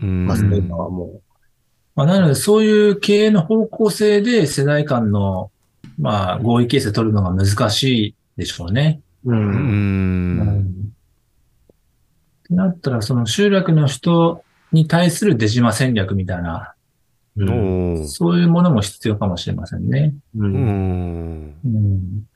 [0.00, 1.20] うんますね、うん今はも
[1.98, 5.50] まあ、なので、そういう経営の方向性で世代間の、
[5.98, 9.00] まあ、合意形成取るのが難しいでしょうね。
[9.24, 9.32] う。
[9.32, 9.34] う。
[9.34, 10.70] うんん。
[12.44, 16.72] ってなったら、その集落の人に対する出島戦略みたいな、
[17.38, 18.08] うん。
[18.08, 20.14] そういうものも必要かもしれませんね。
[20.36, 20.44] う。
[20.44, 21.58] うんん。
[21.64, 22.28] うん。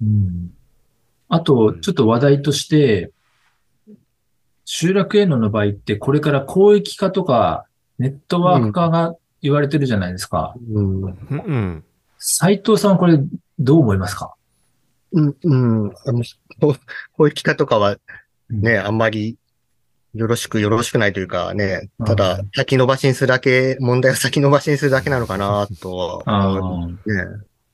[0.00, 0.54] うん。
[1.28, 3.10] あと、ちょっと話題として、
[4.64, 7.66] 集落営農の場合って、これから広域化とか、
[7.98, 10.54] ネットワーク化が言われてるじゃないですか。
[10.72, 11.02] うん。
[11.04, 11.84] うん。
[12.18, 13.18] 斉藤さんはこれ、
[13.58, 14.34] どう思いますか？
[15.12, 15.36] うん。
[15.42, 15.56] う
[15.86, 15.92] ん。
[16.06, 16.22] あの、
[16.60, 16.76] こ
[17.12, 17.98] こういう方とかは
[18.50, 19.36] ね、あんまり
[20.14, 26.94] よろしくよろしくないというかね、ただうん先延ばしにするだけ、問題を 先延ばしにするだけなのかなとあはね。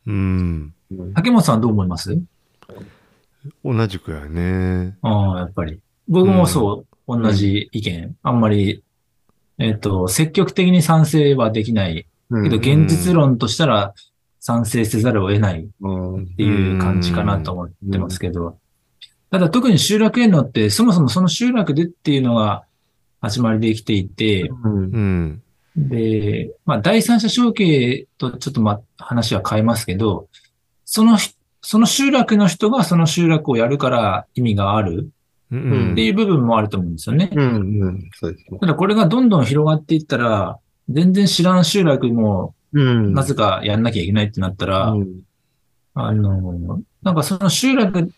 [0.07, 0.75] うん。
[0.93, 2.17] うん竹本さんはどう思います？
[3.65, 4.97] 同じくやね。
[5.03, 5.81] ああ、やっぱり。
[6.09, 8.17] 僕もそう、同じ意見。
[8.23, 8.83] あんまり、
[9.59, 12.07] えっ、と、積極的に賛成はできない。
[12.31, 13.95] うんけど、現実論としたら
[14.41, 18.59] 賛成せざるを得ないっうんていう感じかなと思ってますけど。
[19.31, 22.65] ただ、特に集落営農って、そもそもその集落でっていうのが
[23.21, 25.43] 始まりできていて、うんうん。
[25.77, 30.29] で、まあ、第三者承継とちょっとま、話は変えますけど、
[30.85, 35.11] そのひ、その集落の人がその集落をやるから意味がある
[35.51, 37.31] うんっていう部分もあると思うんですよね。
[38.61, 40.59] ただこれがどんどん広がっていったら、
[40.89, 43.15] 全然知らん集落もうん。
[43.15, 45.21] なぜかやんなきゃいけないってなったら、うん
[45.95, 48.13] あの、なんかその集落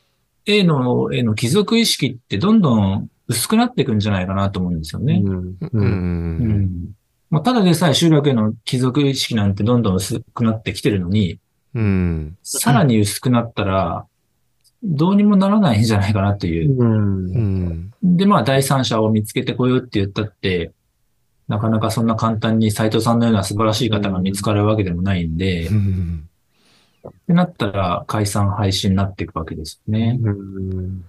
[0.59, 5.23] への、への帰属意識ってどんどん薄くなっていくんじゃないかなと思うんですよね。
[5.25, 5.57] うんう。
[5.73, 6.91] うんん。
[7.31, 11.39] まあ、ただでさえ集落への帰属意識なんてどんどん薄くなってきてるのに、
[11.75, 12.37] うん。
[12.43, 14.07] さらに薄くなったら、
[14.83, 16.77] どうにもならないんじゃないかなという。
[16.77, 17.39] うんう。
[17.39, 17.91] ん。
[18.03, 20.73] で、まあ、第三者を見つけてこようって言ったって、
[21.47, 26.30] なかなかそんな簡単に斉藤さんのような素晴らしい方が見つかるわけでもないんで、っうん
[27.27, 30.19] てなったら解散廃止になっていくわけですよね。
[30.23, 31.05] うん。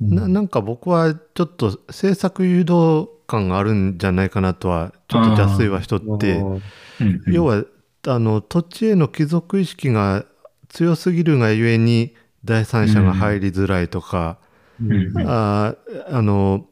[0.00, 0.14] うん。
[0.14, 6.56] ななんか僕はちょっと政策誘導感があるんじゃないかなとはちょっと邪推はしとってう
[7.04, 7.64] ん要は
[8.06, 10.26] あの土地への帰属意識が
[10.68, 12.14] 強すぎるがゆえに
[12.44, 14.38] 第三者が入りづらいとか、
[14.82, 15.12] うん。
[15.26, 16.66] あーあの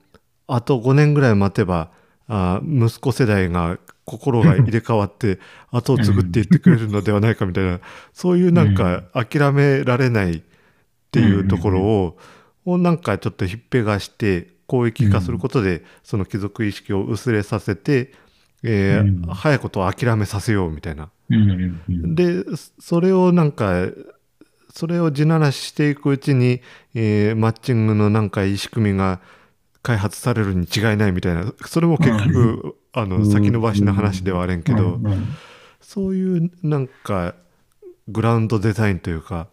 [0.46, 1.90] あと5年ぐらい待てば
[2.34, 5.38] あー息子世代が心が入れ替わって
[5.70, 7.80] 後を継ぐって言ってくれるのではないかみたいな
[8.14, 10.42] そういうなんか諦められないっ
[11.10, 12.18] ていうところを
[12.64, 18.14] をなんかちょっとひっぺがして広域化することでその帰属意識を薄れさせて、
[18.62, 19.34] えーうん。
[19.34, 21.10] 早いことを諦めさせようみたいな。
[22.14, 22.44] で
[22.78, 23.88] それをなんか
[24.72, 26.62] それを地ならししていくうちに、
[26.94, 29.20] えーマッチングのなんかいい仕組みが
[29.82, 34.98] 開発されるに違いないみたいなそれも結局、あの先延ばしの話ではあれんけど、
[35.80, 37.34] そういうなんか
[38.08, 39.48] グラウンドデザインというか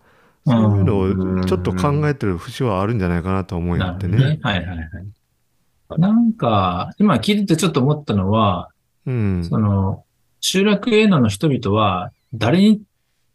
[0.46, 4.40] そういうのをちょっと考えてる節はあるんじゃないかなと思うんやってね。
[4.42, 6.00] はいはいはい。
[6.00, 8.70] なんか、今聞いててちょっと思ったのは、
[9.06, 9.44] うん。
[9.44, 10.04] その、
[10.40, 12.82] 集落営農の人々は、誰に、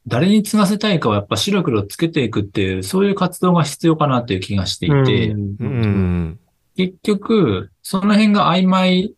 [0.07, 6.39] 誰に継がせたいかをやっぱ白黒つけていくっていう、そういう活動が必要かなという気がしていて、うん
[6.77, 9.15] 結局、その辺が曖昧、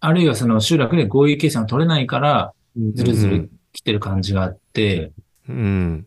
[0.00, 2.52] あるいはその集落で合意形成が取れないから、
[2.94, 5.12] ずるずる来てる感じがあって、
[5.48, 6.06] うん。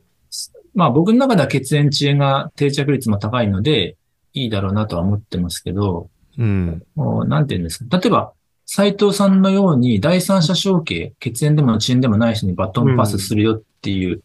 [0.74, 3.98] まあ僕の中では血縁遅延が定着率も高いので、
[4.34, 6.84] いいだろうなとは思ってますけど、うん。
[6.96, 8.00] もうなんて言うんですか。
[8.00, 8.34] 例えば、
[8.66, 14.22] 斉藤さんのように第三者承継、血縁でも遅延でもない人にバトンパスするよっていう、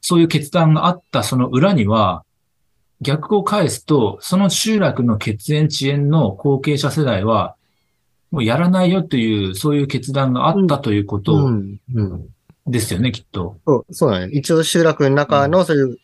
[0.00, 2.24] そういう決断があったその裏には、
[3.00, 7.56] 逆を返すと、その集落の血縁遅延の後継者世代は、
[8.30, 11.80] もうやらないよという、そういう決断があったということを、うん。
[11.94, 12.28] うん。
[12.66, 13.56] ですよね、きっと。
[13.66, 15.98] そう、そうなの、一応集落の中のそういう、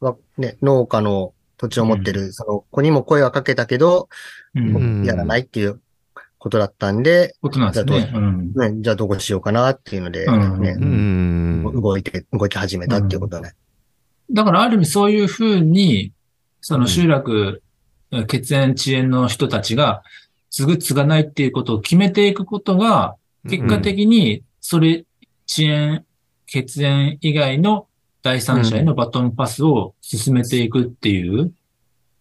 [0.00, 4.08] わね、農家の土地を持ってる、その子にも声はかけたけど、
[4.54, 5.02] うん。
[5.02, 5.80] んやらないっていう
[6.38, 8.12] ことだったんで、ことなんですね。
[8.14, 8.52] うん。
[8.52, 11.80] ね、じゃあどこしようかなっていうので、うんねう、ん。
[11.80, 13.54] 動いて、動き始めたっていうことだね。
[14.30, 16.12] だからある意味そういうふうに、
[16.62, 17.60] その集落、
[18.28, 20.02] 血縁遅延の人たちが、
[20.50, 23.16] 継ぐ継がないっていうことを決めていくことが、
[23.48, 25.04] 結果的に、それ、
[25.48, 26.04] 遅延、
[26.46, 27.88] 血縁以外の
[28.22, 31.52] 第三者へのバトンパスを進めていくっていう、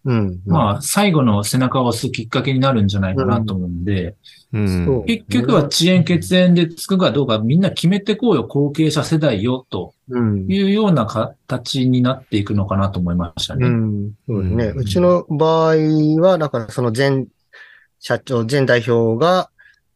[0.03, 0.41] うん。
[0.45, 4.15] まあ、最後の背中を押すきっかけになるんじゃないかなと思うんで、
[4.51, 4.85] うん。
[4.85, 10.51] そう結局は遅延血縁でつくかどうかみんな決めてこうよ、後継者世代よ、とうん。
[10.51, 13.67] いうような形になっていくのかなと思いましたね。
[13.67, 14.11] うん。
[14.27, 14.73] そうですね。
[14.75, 15.75] うちの場合
[16.21, 17.25] は、だからその前
[17.99, 19.49] 社長、前代表が、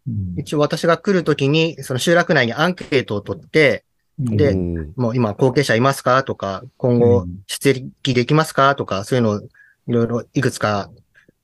[0.07, 3.85] うん一応私が来るときに、その集落内にアンケートを取って、
[4.19, 9.41] でうんもう今後継者いますかとか、今後うん出撃できますかとか、そういうのを
[9.87, 10.89] いろいろいくつか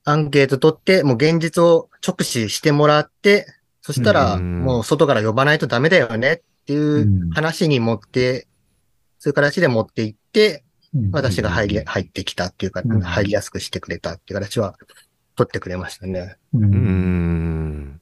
[0.04, 3.46] アンケート取って、もう現実を直視してもらって、
[3.80, 8.46] そしたらうんもう外から呼ばないとダメだよねっていう話に持って、
[9.18, 10.64] そういう形で持っていって、
[11.12, 14.76] 私が入り、入ってきたっていうか、うん入りやすくしてくれたっていう形は
[15.36, 16.36] 取ってくれましたね。
[16.52, 18.00] うんうん。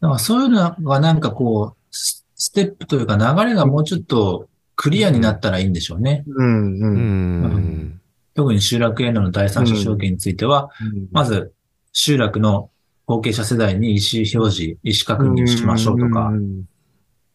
[0.00, 6.24] だからそういうのがなんかこう、スステップというか流れがもうちょっとクリアになったらいいんでしょうね。
[6.26, 7.97] うん、ううん。
[8.42, 8.44] ん。
[8.44, 10.70] 特に集落への第三者証券については、
[11.10, 11.52] まず
[11.92, 12.70] 集落の
[13.06, 16.64] 後継者世代に意思表示、意思確認しましょうとかう、ん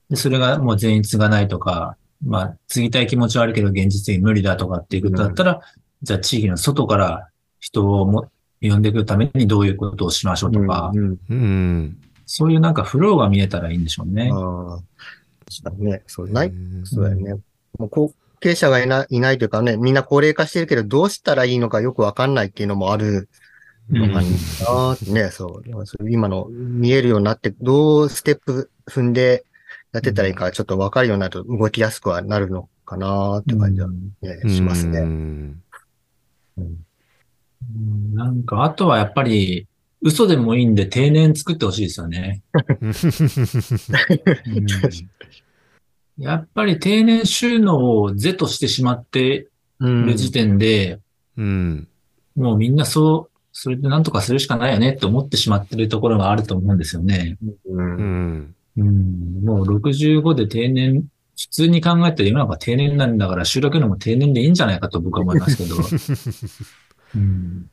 [0.10, 5.62] でそれがもう全員継がないとか、まあ、継ぎたい気持ちはあるけど現実的に無理だとかっていうことだったら、
[6.01, 7.30] じゃあ地域の外から
[7.60, 8.30] 人をも
[8.62, 11.97] 呼んでくるためにどういうことをしましょうとか、うんうん。
[12.26, 14.30] そういうなんかフローが見えたらいいんでしょうね。
[14.32, 14.80] ああ、
[15.64, 16.04] 確かにね。
[16.08, 16.54] そう、ない、
[16.86, 17.34] そうだよね。
[17.78, 17.89] もう
[18.44, 23.30] 後継者がいない、いないというかね、みんな高齢化してるけど、どうしたらいいのかよくわかんないっていうのもある
[23.89, 26.10] のかなってね、そう。
[26.10, 29.46] 今の見えるようになって、どうステップ踏んで
[29.94, 35.00] やってたらいいか、ちょっとわかるようになると動きやすくはなるのかなって感じは、ねしますうね。
[35.00, 35.62] ん
[36.58, 39.68] うんなんか、あとはやっぱり、
[40.02, 42.41] 嘘でもいいんで定年作ってほしいですよね。
[42.82, 42.89] う
[44.60, 44.66] ん
[46.18, 49.47] やっぱり定年収納を是としてしまって
[49.80, 50.99] うんる時点で、
[51.38, 51.88] うん。
[52.36, 57.38] もうみんなそう、それで何とかするしかないよねって思ってしまってるところがあると思うんですよね。
[57.68, 58.55] うんうん。
[58.78, 61.05] うん、もう65で定年、
[61.38, 65.76] 普通に考えたら世の中定年なんだから集落のも定年でいいんじゃないかと僕は思いますけど。
[67.16, 67.70] うん、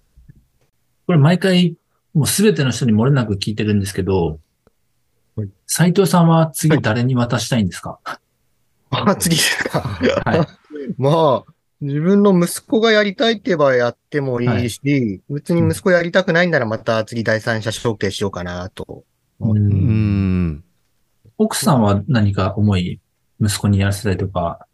[1.06, 1.76] これ毎回、
[2.12, 4.40] もうすべての人に漏れなく聞いてるんですけど
[5.36, 7.98] はい、斉藤さんは次誰に渡したいんですか、
[8.90, 9.80] あ、次ですか。
[9.80, 10.46] はい。
[10.98, 19.04] まあ、自分の息子がやりたいって言えばやってもいいし、別に息子やりたくないんならまた次第三者承継しようかなと。
[19.40, 20.64] ううんん。
[21.38, 23.00] 奥さんは何か思い、
[23.40, 24.66] 息子にやらせたいとか、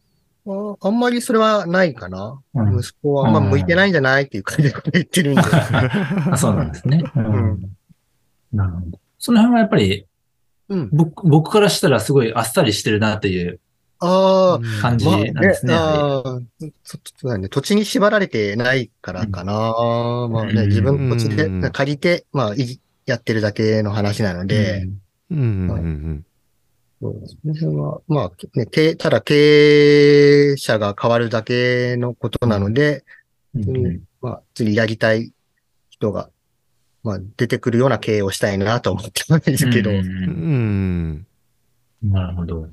[0.48, 2.40] ああんまりそれはないかな。
[2.54, 5.42] うん息子はあんま向いてないんじゃないっていう感じで言ってるんで。
[6.30, 7.04] あそうなんですね。
[7.16, 7.76] うんん
[8.52, 9.00] なるほど。
[9.18, 10.06] その辺はやっぱり
[10.68, 10.88] うん。
[10.92, 13.60] 僕僕からしたらすごいあっさりしてるなっていう
[14.00, 15.72] ああ、感じまあなんですね。
[15.72, 16.40] やはああ
[16.84, 17.48] そそうだね。
[17.48, 19.52] 土地に縛られてないからかな。
[20.28, 22.54] まあね、うん自分の土地うんで借りて、まあ、
[23.06, 24.88] やってるだけの話なのりで、
[25.30, 25.68] うん。
[25.70, 26.24] うん。
[27.00, 28.66] そうその辺は、まあ、ね、
[28.96, 33.04] ただ経営者が変わるだけのことなので、
[33.54, 35.32] うんうんまあ、次やりたい
[35.90, 36.30] 人が、
[37.02, 41.26] まあ、出てくるような経営をしたいなと思ってるんですけど、うんうん。
[42.02, 42.68] なるほど。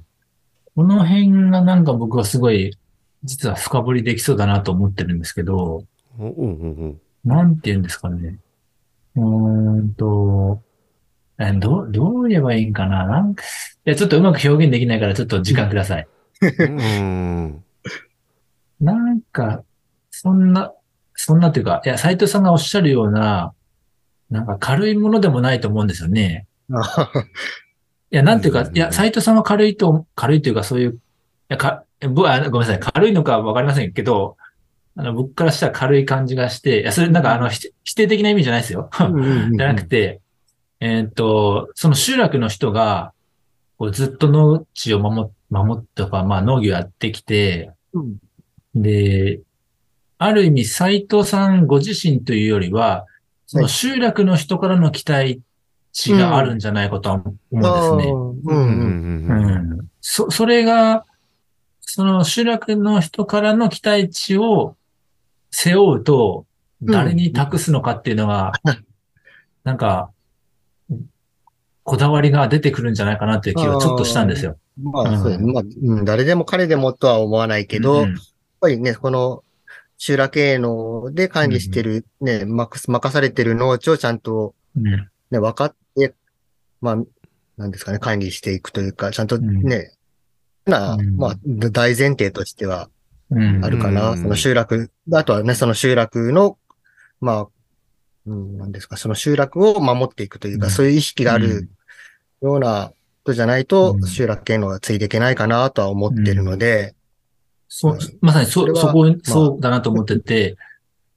[0.75, 2.75] この辺がなんか僕はすごい、
[3.23, 5.85] 実は深掘りできそうだなと思ってるんですけど、
[6.19, 8.39] おおおなんて言うんですかね。
[9.15, 10.61] うーんと、
[11.39, 13.43] えどう、どう言えばいいんかななんか、
[13.85, 16.07] いや、ちょっとうまく表現できないからちょっと時間ください。
[16.59, 17.63] うん。
[18.79, 19.63] なんか、
[20.11, 20.73] そんな、
[21.15, 23.53] そんなというか、いや、斉藤さんがおっしゃるような、
[24.29, 26.47] なんか軽いものでもないと思うんですよね。
[28.13, 30.95] いや、なんていうか、うんいや、斉藤さんは軽いと、軽いというか、そういう、い
[31.49, 34.37] や、か、ごめんなさい、軽いのかわかりませんけど、
[34.95, 38.87] あの、僕からしたら軽い感じがして、いや、それなんかあの、否否定的な意味じゃないですよ。
[39.57, 40.21] じゃなくて、
[40.79, 43.13] えーっと、その集落の人が、
[43.79, 48.17] こうずっと農地を守っ、守っとか、まあ農業やってきて、うん。
[48.75, 49.39] で、
[50.19, 53.07] ある意味斉藤さんご自身というよりは、
[53.47, 55.41] その集落の人からの期待
[55.93, 57.67] 値があるんじゃないかとは思うんで
[58.03, 58.11] すね。
[58.11, 59.79] うんううんん。
[59.79, 59.87] うん。
[60.01, 61.05] そ、それが、
[61.79, 64.75] その集落の人からの期待値を
[65.51, 66.45] 背負うと、
[66.81, 68.51] 誰に託すのかっていうのが、
[69.63, 70.09] なんか、
[71.83, 74.57] こだわりが出てくるんじゃないかなっていう気がちょっとしたんですよ。
[74.81, 75.53] まあ、そうですね。
[75.53, 78.15] まあ、うん、誰でも彼でもとは思わないけど、やっうん
[78.59, 79.43] ぱりね、この
[79.97, 85.75] 集落営農で管理してる、ね、任任されてる農地をちゃんとうんね、分かって、
[86.83, 86.97] まあ、
[87.57, 89.93] なんですかね、管理していくというか、ちゃんとね、
[90.65, 91.15] な、うん。
[91.15, 92.89] まあ、大前提としては
[93.31, 93.63] うん。
[93.63, 94.11] あるかな。
[94.11, 94.21] うん。
[94.21, 96.57] その集落、あとはね、その集落の、
[97.21, 97.47] まあ、
[98.25, 100.71] うん、なんですか、その集落を守っていくというか、うん。
[100.71, 101.69] そういう意識がある
[102.41, 102.91] ような
[103.23, 104.07] 人じゃないと、うん。
[104.07, 106.95] 集落系のはついていけないかなとは思ってるので、
[107.69, 109.15] そう、まさにそ、そこ、あ。
[109.23, 110.57] そうだなと思ってて、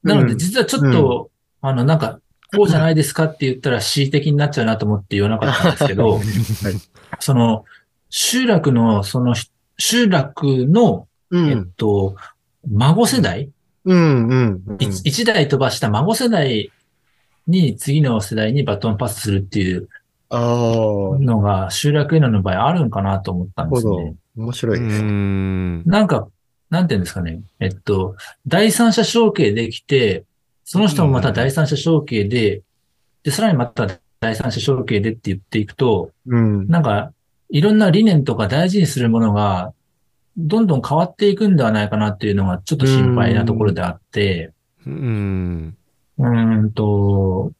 [0.02, 0.38] なのでうん。
[0.38, 2.20] 実はちょっと、あの、なんか、
[2.56, 6.20] こうじゃないですかって言ったら恣意的になっちゃうなと思って言わなかったんですけど、
[7.20, 7.64] その、
[8.08, 9.34] 集落の、その、
[9.78, 12.16] 集落の、えっうん、と、
[12.70, 13.50] 孫世代、
[13.84, 14.62] うん、うん。
[14.66, 16.70] うん一一代飛ばした孫世代
[17.46, 19.88] に次の世代にバトンパスするっていう
[20.30, 24.14] のが集落営農の場合あるんかなと思ったんですね。。
[24.36, 25.02] 面白いです。
[25.02, 25.82] ん。
[25.84, 26.28] なんか、
[26.68, 27.40] なんていうんですかね。
[27.60, 30.24] えっと、第三者承継できて、
[30.68, 32.62] その人もまた第三者承継で、
[33.22, 33.86] で、さらにまた
[34.18, 36.66] 第三者承継でって言っていくと、うん。
[36.66, 37.12] なんか、
[37.50, 39.72] いろんな理念とか大事にするものが、
[40.36, 44.52] どんどん変わっていくんではないかなっていうのがちょっと心配なところであって、
[44.84, 45.76] うん。
[46.18, 47.52] うーんと、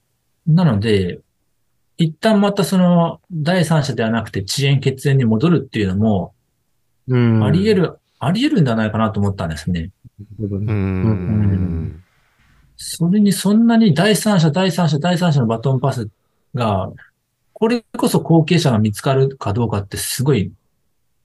[0.49, 1.21] なので、
[1.99, 6.35] 一旦またその第三者ではなくて遅延血縁に戻るっていうのも、
[7.07, 7.45] うん。
[7.45, 9.93] あり得る、あり得るんじゃないかなと思ったんですね。
[10.41, 10.49] る。
[10.49, 12.03] うん。
[12.03, 12.06] ん
[12.77, 16.09] それにそんなに第三者、第三者、第三者のバトンパス
[16.55, 16.93] が、
[17.53, 20.53] これこそ後継者が見つかるかどうかってすごい、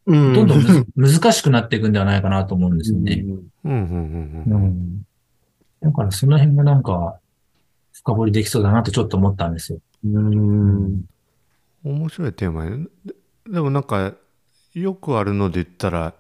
[0.06, 0.34] うん。
[0.34, 3.24] どんどん難しくなっていくんではないかなと思うんですよね。
[3.66, 3.72] うん。
[3.72, 4.44] うん。
[4.46, 5.02] うん。
[5.82, 7.20] だからその辺がなんか、
[7.92, 9.80] 深掘りできそうだなとちょっと思ったんですよ。
[10.06, 11.04] うん。
[11.84, 12.88] 面白いテーマね。
[13.06, 13.16] で
[13.50, 14.14] でもなんか、
[14.74, 16.14] よくあるので言ったら、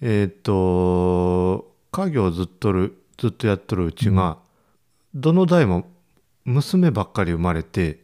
[0.00, 4.38] えっ、と、家業をずっとる、ずっとやっとるうちが、
[5.14, 5.86] どの代も
[6.44, 8.00] 娘ばっかり生まれて、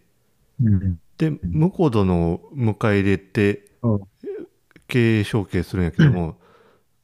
[0.63, 1.01] うん。
[1.19, 4.01] で、婿殿を迎え入れてうん、
[4.89, 6.37] 経営承継するんやけども、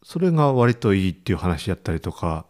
[0.03, 2.47] それが割といいっていう話やったりとか。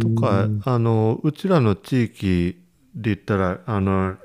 [0.00, 2.56] とか、あの、うちらの地域
[2.94, 4.16] で言ったら、あの、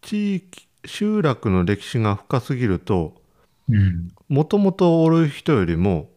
[0.00, 3.20] 地域、集落の歴史が深すぎると、
[3.68, 4.10] うん。
[4.28, 6.10] もともとおる人よりも、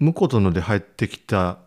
[0.00, 1.58] 婿殿で入ってきた、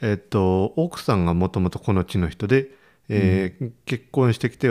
[0.00, 2.70] えっと、奥さんがもともとこの地の人で、
[3.08, 4.68] えー結婚してきて、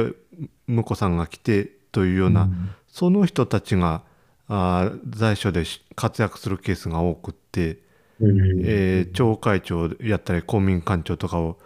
[0.67, 2.49] 婿さんが来てというような、
[2.87, 4.03] その人たちが、
[4.47, 7.79] あー在所でし活躍するケースが多くって、
[8.19, 8.63] うん。
[8.63, 11.59] えー町会長やったり公民館長とかを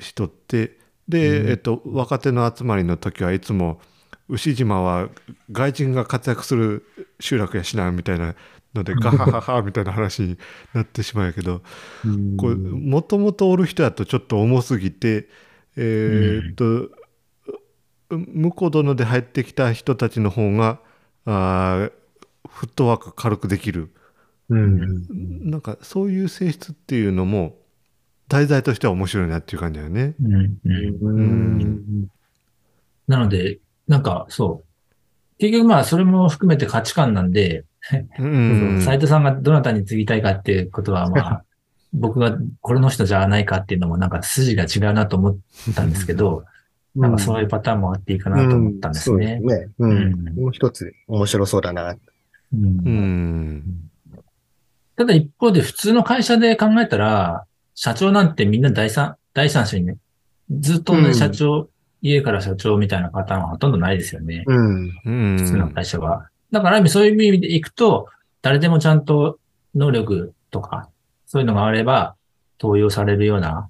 [0.00, 0.78] しとって
[1.08, 3.80] で、えっと、若手の集まりの時はいつも
[4.28, 5.08] 牛島は
[5.52, 6.86] 外人が活躍する
[7.20, 8.34] 集落やしなみたいな
[8.74, 10.38] のでガハハハみたいな話に
[10.74, 11.62] なってしまうんやけど
[12.04, 15.28] もともとおる人やとちょっと重すぎて
[15.76, 16.90] えーっと
[18.10, 20.80] 婿殿で入ってきた人たちの方が
[21.24, 21.92] あー
[22.48, 23.90] フットワーク軽くできる。
[24.50, 25.50] うん。
[25.50, 27.56] なんかそういう性質っていうのも
[28.28, 30.14] 題材としては面白いなっていう感じだよね。
[30.20, 32.08] うん。
[33.08, 33.58] なので、
[33.88, 35.38] なんか、そう。
[35.38, 37.64] 結局まあ、それも含めて価値観なんで、
[38.18, 38.80] うん。
[38.82, 41.44] 斉藤さんがどなたに継ぎたいかっていうことは、まあ、
[41.92, 45.36] 僕がこれの人じゃないかっていうのもなんか筋が違うなと思っ
[45.74, 46.44] たんですけど、
[46.94, 49.40] なんかそういうパターンもあっていいかなと思ったんですね。
[49.40, 49.68] そうですね。
[49.78, 50.34] ううんん。
[50.34, 51.96] もう一つ面白そうだな。
[52.54, 53.64] うんうん。
[54.96, 59.96] ただ一方で普通の会社で考えたら、社長なんてみんな第三、第三者にね、
[60.50, 61.68] ずっと同じ社長、
[62.02, 64.44] 家から社長みたいなパターンはほとんどないですよね。
[64.46, 64.92] うん。
[65.04, 65.38] うん。
[65.38, 66.28] 普通の会社は。
[66.52, 68.08] だからそういう意味でいくと、
[68.42, 69.38] 誰でもちゃんと
[69.74, 70.88] 能力とか、
[71.26, 72.14] そういうのがあれば、
[72.60, 73.68] 登用されるような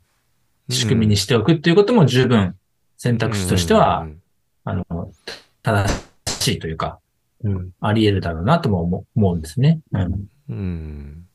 [0.69, 2.57] 仕組みにしておくっていうことも十分
[2.99, 4.07] 選択肢としては、
[4.65, 4.85] あの、
[5.63, 5.95] 正
[6.27, 6.99] しいというか、
[7.45, 7.71] うん。
[7.81, 9.81] あり得るだろうなとも思思うんですね。
[9.93, 10.01] うん。
[10.03, 10.29] うん。
[10.49, 11.29] うん。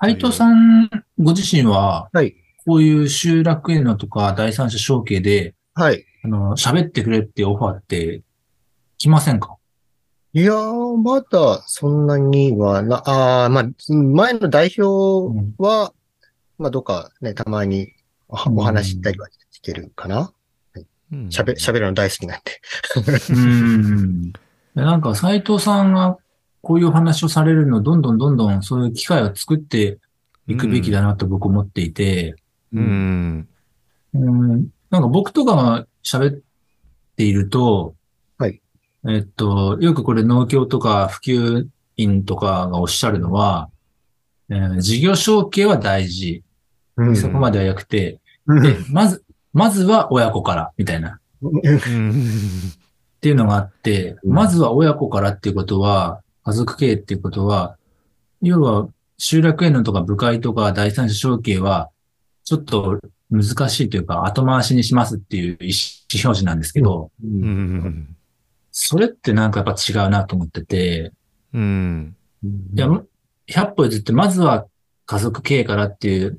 [0.00, 2.34] 斉藤さんご自身は、はい。
[2.66, 6.04] こういう集落へのとか第三者承継で、はい。
[6.24, 8.22] あの、喋ってくれってオファーって
[8.98, 9.56] 来ませんか？
[10.32, 15.92] いやー、まだそんなにはな、あーまあ、前の代表は、
[16.56, 17.92] まあ、どっかね、たまに
[18.28, 20.32] お話ししたりはしてるかな。
[21.30, 22.60] 喋、喋るの大好きなんで。
[23.30, 24.32] うん。
[24.32, 24.38] で
[24.76, 26.16] なんか斉藤さんが
[26.62, 29.98] こういうお話をされるの、どんどんどんどんそういう機会を作って
[30.46, 32.36] いくべきだなと僕思っていて、
[32.72, 33.48] うん。
[34.14, 36.40] うん、なんか僕とかが喋っ
[37.16, 37.96] ていると、はい。
[39.08, 43.70] えっと、よくこれ農協とか普及員とかがおっしゃるのは、
[44.50, 46.42] えー事業承継は大事。
[46.96, 51.18] うんそこまではよくて、うんで、まず、まずは親子から、みたいな。
[51.40, 51.76] うん。
[51.78, 51.80] っ
[53.20, 57.76] ていうのがあって、うんまずは親子からっていうことは、家族経営っていうことは、
[58.42, 58.88] 要は
[59.18, 61.90] 集落営農とか部会とか第三者承継は、
[62.44, 65.80] ちょっと難しいというか後回しにしますっていう意思
[66.12, 67.10] 表示なんですけど。
[68.72, 71.12] それってなんかやっぱ違うなと思ってて、
[71.52, 72.16] うん。
[72.74, 72.86] いや、
[73.48, 74.66] 100歩譲ってまずは
[75.06, 76.38] 家族経営からっていう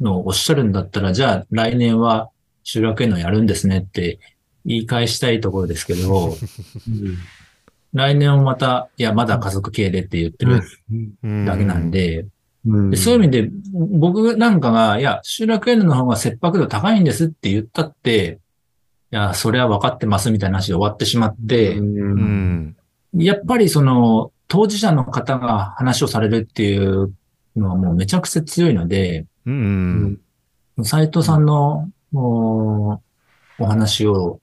[0.00, 2.30] のをおっしゃるんだったら、じゃあ来年は
[2.64, 4.18] 集落営農やるんですねって
[4.64, 6.36] 言い返したいところですけど、
[7.92, 10.62] 来年もまた、いや、まだ家族経営でって言ってる
[11.22, 11.90] うんだけなん。
[11.90, 12.26] で、
[12.66, 18.43] うんでそういう意味で、僕なんかが、いや、集落営農の方が切迫度高いんですって言ったって、い
[19.14, 21.78] や、それは分かってますみたいな話で終わってしまって。
[23.14, 27.14] やっぱりその、当事者の方が話をされるっていう
[27.56, 30.20] のはもうめちゃくちゃ強いので、うん。
[30.82, 33.00] 斉藤さんの、お
[33.58, 34.40] お話を、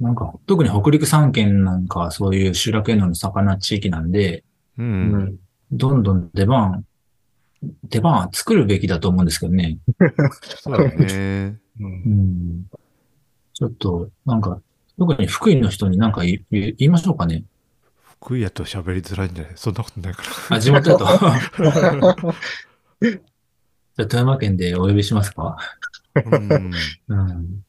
[0.00, 4.44] なんか、特に北陸三県なんかはそういう集落営農の魚地域なんで、
[4.78, 4.82] う。
[4.82, 5.38] うんん
[5.72, 6.84] どんどん出番、
[7.88, 9.78] 出番は作るべきだと思うんですけどね。
[10.62, 11.58] そうだね。
[11.80, 12.66] うん。
[13.58, 14.60] ちょっと、なんか、
[14.98, 17.42] 特に福井の人になんか言い言いましょうかね。
[18.20, 19.52] 福井やと喋りづらいんじゃない？
[19.56, 20.56] そんなことないから。
[20.56, 21.04] あ、地元だと。
[23.02, 25.56] じゃあ富山県でお呼びしますか？
[26.24, 26.72] うん。
[27.08, 27.64] うん。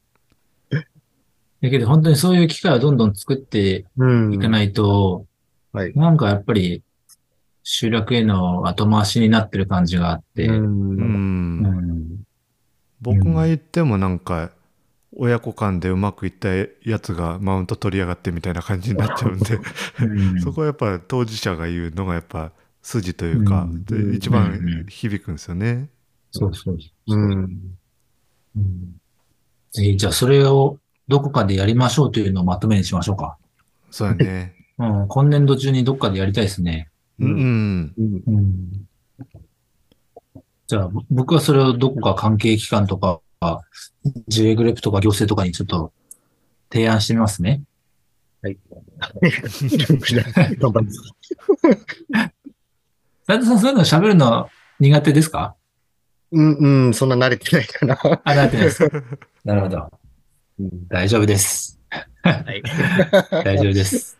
[1.61, 5.25] だけど本当にそういう機会をどんどん作ってうんいかないと、
[5.71, 5.93] はい。
[5.95, 6.83] なんかやっぱり
[7.63, 11.65] 集落への後回しになってる感じがあって、ううんん。
[11.65, 12.23] うん
[13.01, 14.51] 僕が言ってもなんか、
[15.21, 19.59] 親子間でうまくいったやつがマウント取りやがってみたいな感じになっちゃうんで、
[20.01, 25.89] うんそこはやっぱ当事者が言うのがやっぱ筋というか、うんで一番響くんですよね。
[26.31, 27.15] そうそうそう。
[27.15, 27.77] うん。
[28.55, 28.99] うん
[29.71, 33.37] ぜひ、じゃあそれをどこかでやりましょうというのをまとめにしましょうか。
[33.91, 34.55] そうやね。
[34.79, 36.89] うん、今年度中にどっかでやりたいですね。
[37.19, 37.31] うん。
[37.31, 38.87] うんうんうん。
[40.67, 43.19] じゃあ、ぼ僕はそれをどこか関係機関とか、
[44.27, 45.93] 自営グループとか行政とかにちょっと
[46.71, 47.61] 提案してみますね。
[48.41, 48.55] 頑
[50.73, 51.13] 張ります。
[53.27, 55.55] 斉藤さん、そういうの喋るの苦手ですか？
[56.31, 56.53] うん、
[56.87, 57.93] うん、そんな慣れてないかな。
[58.23, 58.83] あ、慣れてないです。
[59.45, 59.89] なるほど。
[60.59, 61.79] うん大丈夫です。
[62.23, 62.61] はい。
[63.45, 64.17] 大丈夫です。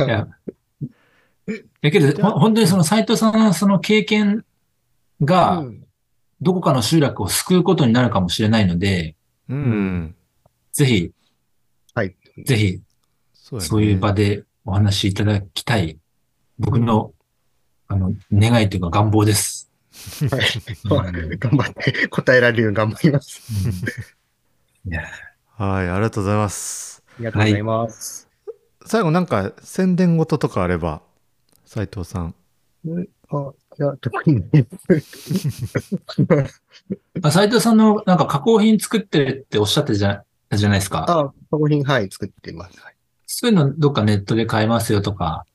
[0.00, 0.26] いや、
[1.80, 4.44] だけど、ほ本当にその斉藤さんのその経験
[5.20, 5.86] が、うん
[6.42, 9.14] どこかの集落を救うことになるかもしれないので、
[9.48, 10.14] うん。
[10.72, 11.12] ぜひ、
[11.94, 12.16] はい。
[12.44, 12.80] ぜひ、
[13.32, 15.98] そうやねそういう場でお話しいただきたい、
[16.58, 17.12] 僕の、
[17.86, 19.70] あの、願いというか願望です。
[20.30, 20.40] はい
[21.38, 24.16] 頑張って答えられるように頑張ります。
[24.84, 25.02] いや
[25.54, 27.04] はい、ありがとうございます。
[27.08, 28.28] ありがとうございます。
[28.86, 31.02] 最後なんか宣伝事とかあれば、
[31.66, 32.34] 斉藤さん。
[33.30, 34.66] あ、いや、特にね。
[37.22, 41.06] あ 斉藤さんのなんか加工品作ってるっておっしゃってたじゃたじゃないですか。
[41.08, 42.80] あ、作品、はい、作ってます。
[42.80, 42.92] はい
[43.34, 45.46] そういうのどっかネットで買えますよとか。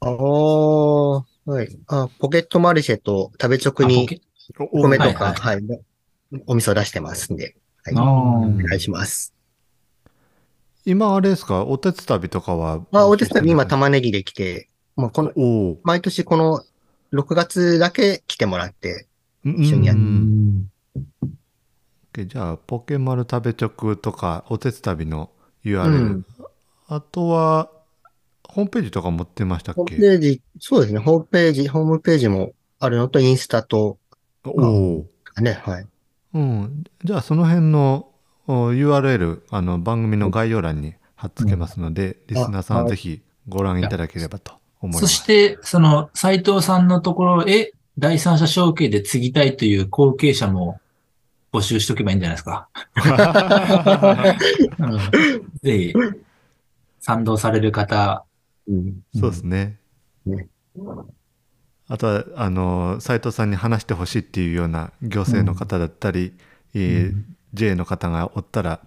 [0.00, 1.24] ああ、は
[1.62, 1.68] い。
[1.88, 4.20] あ、ポケットマルシェと食べ直にケ
[4.58, 5.82] お米とか、はいはい、
[6.46, 7.94] お味噌出してますんで、はい。
[7.96, 9.34] あおー願いします。
[10.86, 11.66] 今あれですか？
[11.66, 16.62] おてつたびとかはあ、お手伝い今玉ねぎで来て、もうこの、おお毎年この
[17.12, 19.62] 6月だけ来てもらって、ー。
[19.62, 19.98] 一緒にやる。
[19.98, 20.06] うん。
[20.06, 21.36] うん
[22.14, 25.30] じゃあ、ポケマル食べ直とか、おてつたびの
[25.64, 26.26] う URL、ん。
[26.88, 27.70] あとは、
[28.46, 33.98] ホームページとか持ってましたっホームけページ、そうですね、ホームページ、ホームページもあるのとインスタと、
[34.44, 35.06] おお
[35.40, 35.86] ね、はい。
[36.34, 36.84] うん。
[37.02, 38.10] じゃあ、その辺の
[38.46, 45.14] お URL、あの、番組の概要欄に貼っつけますので、リスナーさんはぜひご覧いただければと思います。
[45.14, 50.80] そして、その、斉藤さんのところへ、第三者承継で継ぎたいという後継者も
[51.52, 52.68] 募集しとけばいいんじゃないですか。
[54.78, 54.98] うん
[55.62, 55.94] ぜひ、
[57.00, 58.24] 賛同される方、
[58.68, 59.02] うん。
[59.14, 59.78] そうですね。
[60.24, 60.48] ね
[61.88, 66.32] あとは、あの、斉藤さんに話してほしいっていうような行政の方だったり、
[66.74, 67.22] えー
[67.54, 68.80] J の方がおったら、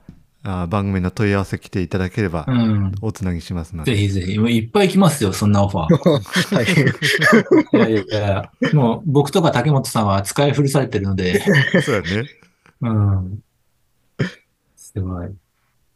[0.48, 2.92] あ番組の問い合わせ来ていただければうん。
[3.02, 4.38] おつなぎしますので、ぜひぜひ。
[4.38, 5.96] もういっぱい来ますよ、そんなオファー。
[6.56, 7.90] はい。
[7.90, 11.40] いやいやいや、もう僕とか竹本さんは使い古されてるので、
[11.82, 12.30] そうだね。
[12.82, 13.40] うん。
[14.76, 15.26] すごい。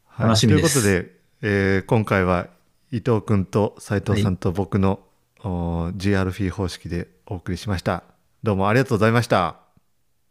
[0.05, 2.47] はい、楽しみですということで、えー今回は
[2.91, 4.99] 伊藤君と斉藤さんと僕の、
[5.41, 8.03] お GRP 方式でお送りしました。
[8.43, 9.57] どうもありがとうございました。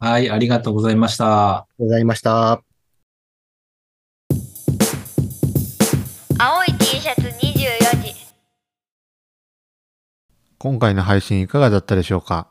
[0.00, 1.66] はい、ありがとうございました。
[1.78, 2.67] ございました。
[10.60, 12.48] 今回の配信いかがだったでしょうか？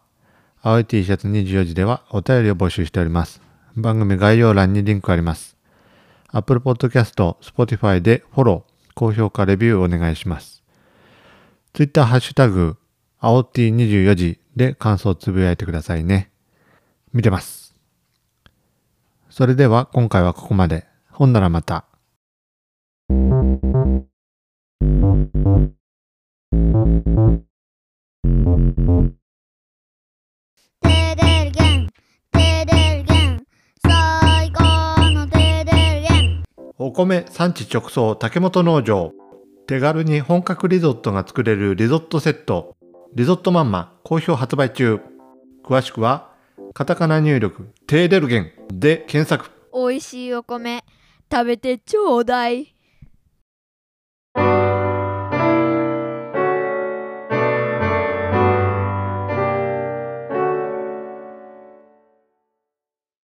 [0.62, 3.42] 青い T シャツ24時ではお便りを募集しております。
[3.76, 5.58] 番組概要欄にリンクあります。
[6.30, 10.64] Apple Podcast、Spotify でフォロー、高評価、レビューお願いします。
[11.74, 12.78] Twitter ハッシュタグ、
[13.20, 16.32] 青 T24 時で感想をつぶやいてくださいね。
[17.12, 17.76] 見てます。
[19.30, 20.88] それでは今回はここまで。
[21.12, 21.84] ほんならまた。
[23.10, 23.16] テ
[27.14, 27.47] レ
[36.80, 39.12] お米産地直送竹本農場。
[39.68, 42.78] 手軽に本格リゾットが作れるリゾットセット。
[43.14, 45.02] リゾットマンマ好評発売中。
[45.66, 46.32] 詳しくは
[46.74, 49.52] カタカナ入力テーデルゲンで検索。
[49.74, 50.86] 美味しいお米
[51.32, 52.77] 食べてちょうだい